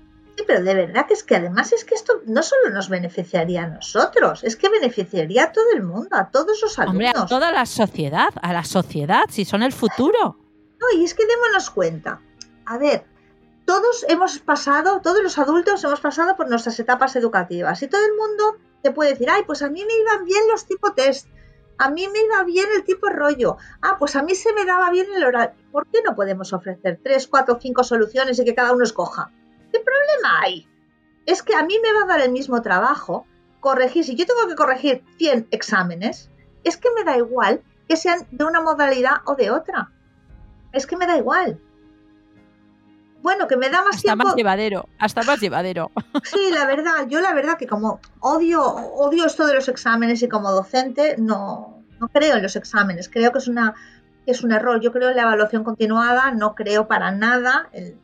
[0.45, 3.67] Pero de verdad que es que además es que esto no solo nos beneficiaría a
[3.67, 7.09] nosotros, es que beneficiaría a todo el mundo, a todos los alumnos.
[7.09, 10.37] Hombre, a toda la sociedad, a la sociedad, si son el futuro.
[10.79, 12.21] No, y es que démonos cuenta.
[12.65, 13.05] A ver,
[13.65, 18.13] todos hemos pasado, todos los adultos hemos pasado por nuestras etapas educativas y todo el
[18.15, 21.27] mundo te puede decir, ay, pues a mí me iban bien los tipo test,
[21.77, 24.89] a mí me iba bien el tipo rollo, ah, pues a mí se me daba
[24.91, 25.55] bien el horario.
[25.71, 29.31] ¿Por qué no podemos ofrecer tres, cuatro, cinco soluciones y que cada uno escoja?
[30.11, 30.67] ¿Qué problema hay?
[31.25, 33.25] Es que a mí me va a dar el mismo trabajo
[33.59, 36.29] corregir, si yo tengo que corregir 100 exámenes,
[36.63, 39.91] es que me da igual que sean de una modalidad o de otra.
[40.71, 41.59] Es que me da igual.
[43.21, 45.91] Bueno, que me da más hasta más llevadero, hasta más llevadero.
[46.23, 50.29] Sí, la verdad, yo la verdad que como odio, odio esto de los exámenes y
[50.29, 53.75] como docente no, no creo en los exámenes, creo que es una
[54.25, 54.79] es un error.
[54.81, 57.99] Yo creo en la evaluación continuada, no creo para nada en,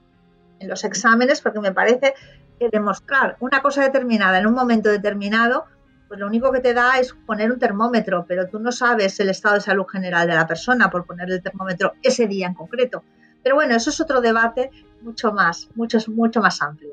[0.60, 2.14] en los exámenes porque me parece
[2.60, 5.66] que demostrar una cosa determinada en un momento determinado,
[6.08, 9.30] pues lo único que te da es poner un termómetro, pero tú no sabes el
[9.30, 13.04] estado de salud general de la persona por poner el termómetro ese día en concreto.
[13.44, 16.92] Pero bueno, eso es otro debate mucho más, mucho, mucho más amplio.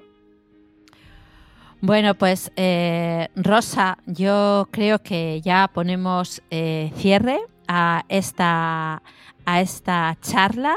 [1.81, 9.03] Bueno, pues eh, Rosa, yo creo que ya ponemos eh, cierre a esta,
[9.45, 10.77] a esta charla.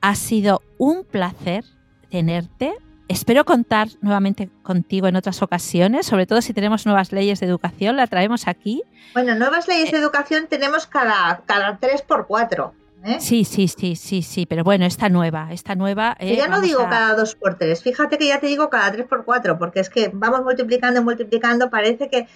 [0.00, 1.64] Ha sido un placer
[2.12, 2.74] tenerte.
[3.08, 7.96] Espero contar nuevamente contigo en otras ocasiones, sobre todo si tenemos nuevas leyes de educación,
[7.96, 8.82] la traemos aquí.
[9.14, 13.16] Bueno, nuevas leyes de educación tenemos cada, cada 3 por 4 ¿eh?
[13.18, 16.16] Sí, sí, sí, sí, sí, pero bueno, esta nueva, esta nueva...
[16.20, 19.06] Eh, ya no digo cada 2 por 3 fíjate que ya te digo cada 3
[19.06, 22.28] por 4 porque es que vamos multiplicando y multiplicando, parece que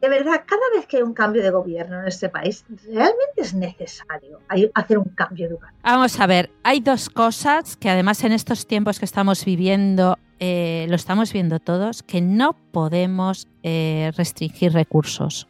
[0.00, 3.52] de verdad, cada vez que hay un cambio de gobierno en este país, realmente es
[3.52, 4.40] necesario
[4.74, 5.78] hacer un cambio educativo.
[5.82, 10.86] Vamos a ver, hay dos cosas que además en estos tiempos que estamos viviendo, eh,
[10.88, 15.46] lo estamos viendo todos, que no podemos eh, restringir recursos.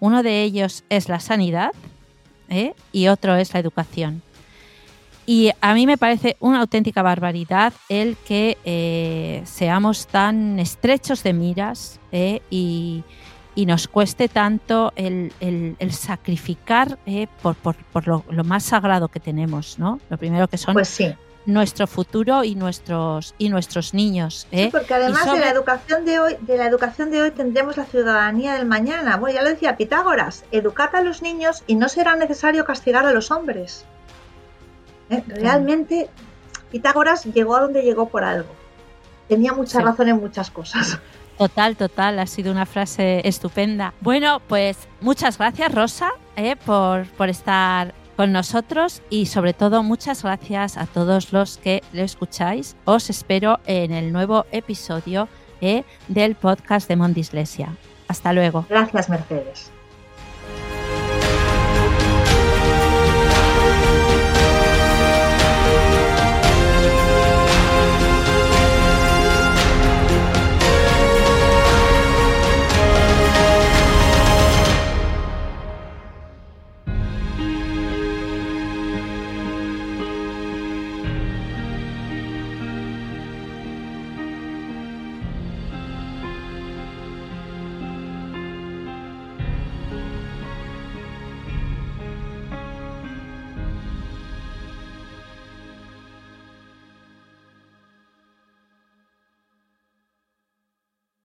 [0.00, 1.70] Uno de ellos es la sanidad
[2.48, 2.74] ¿eh?
[2.90, 4.22] y otro es la educación.
[5.24, 12.00] Y a mí me parece una auténtica barbaridad el que seamos tan estrechos de miras
[12.50, 13.04] y,
[13.58, 15.32] y nos cueste tanto el,
[15.90, 17.56] sacrificar eh, por,
[18.06, 19.98] lo, más sagrado que tenemos, ¿no?
[20.10, 21.02] Lo primero que son pues
[21.44, 24.46] nuestro futuro y nuestros y nuestros niños.
[24.52, 24.66] ¿eh?
[24.66, 27.84] Sí, porque además de la educación de hoy, de la educación de hoy tendremos la
[27.86, 29.16] ciudadanía del mañana.
[29.16, 33.12] Bueno, ya lo decía Pitágoras, educad a los niños y no será necesario castigar a
[33.12, 33.84] los hombres.
[35.10, 35.24] ¿Eh?
[35.26, 36.08] Realmente
[36.70, 38.54] Pitágoras llegó a donde llegó por algo.
[39.26, 41.00] Tenía mucha razón en muchas cosas.
[41.38, 43.94] Total, total, ha sido una frase estupenda.
[44.00, 50.24] Bueno, pues muchas gracias Rosa eh, por, por estar con nosotros y sobre todo muchas
[50.24, 52.76] gracias a todos los que lo escucháis.
[52.84, 55.28] Os espero en el nuevo episodio
[55.60, 57.76] eh, del podcast de Mondislesia.
[58.08, 58.66] Hasta luego.
[58.68, 59.70] Gracias, Mercedes.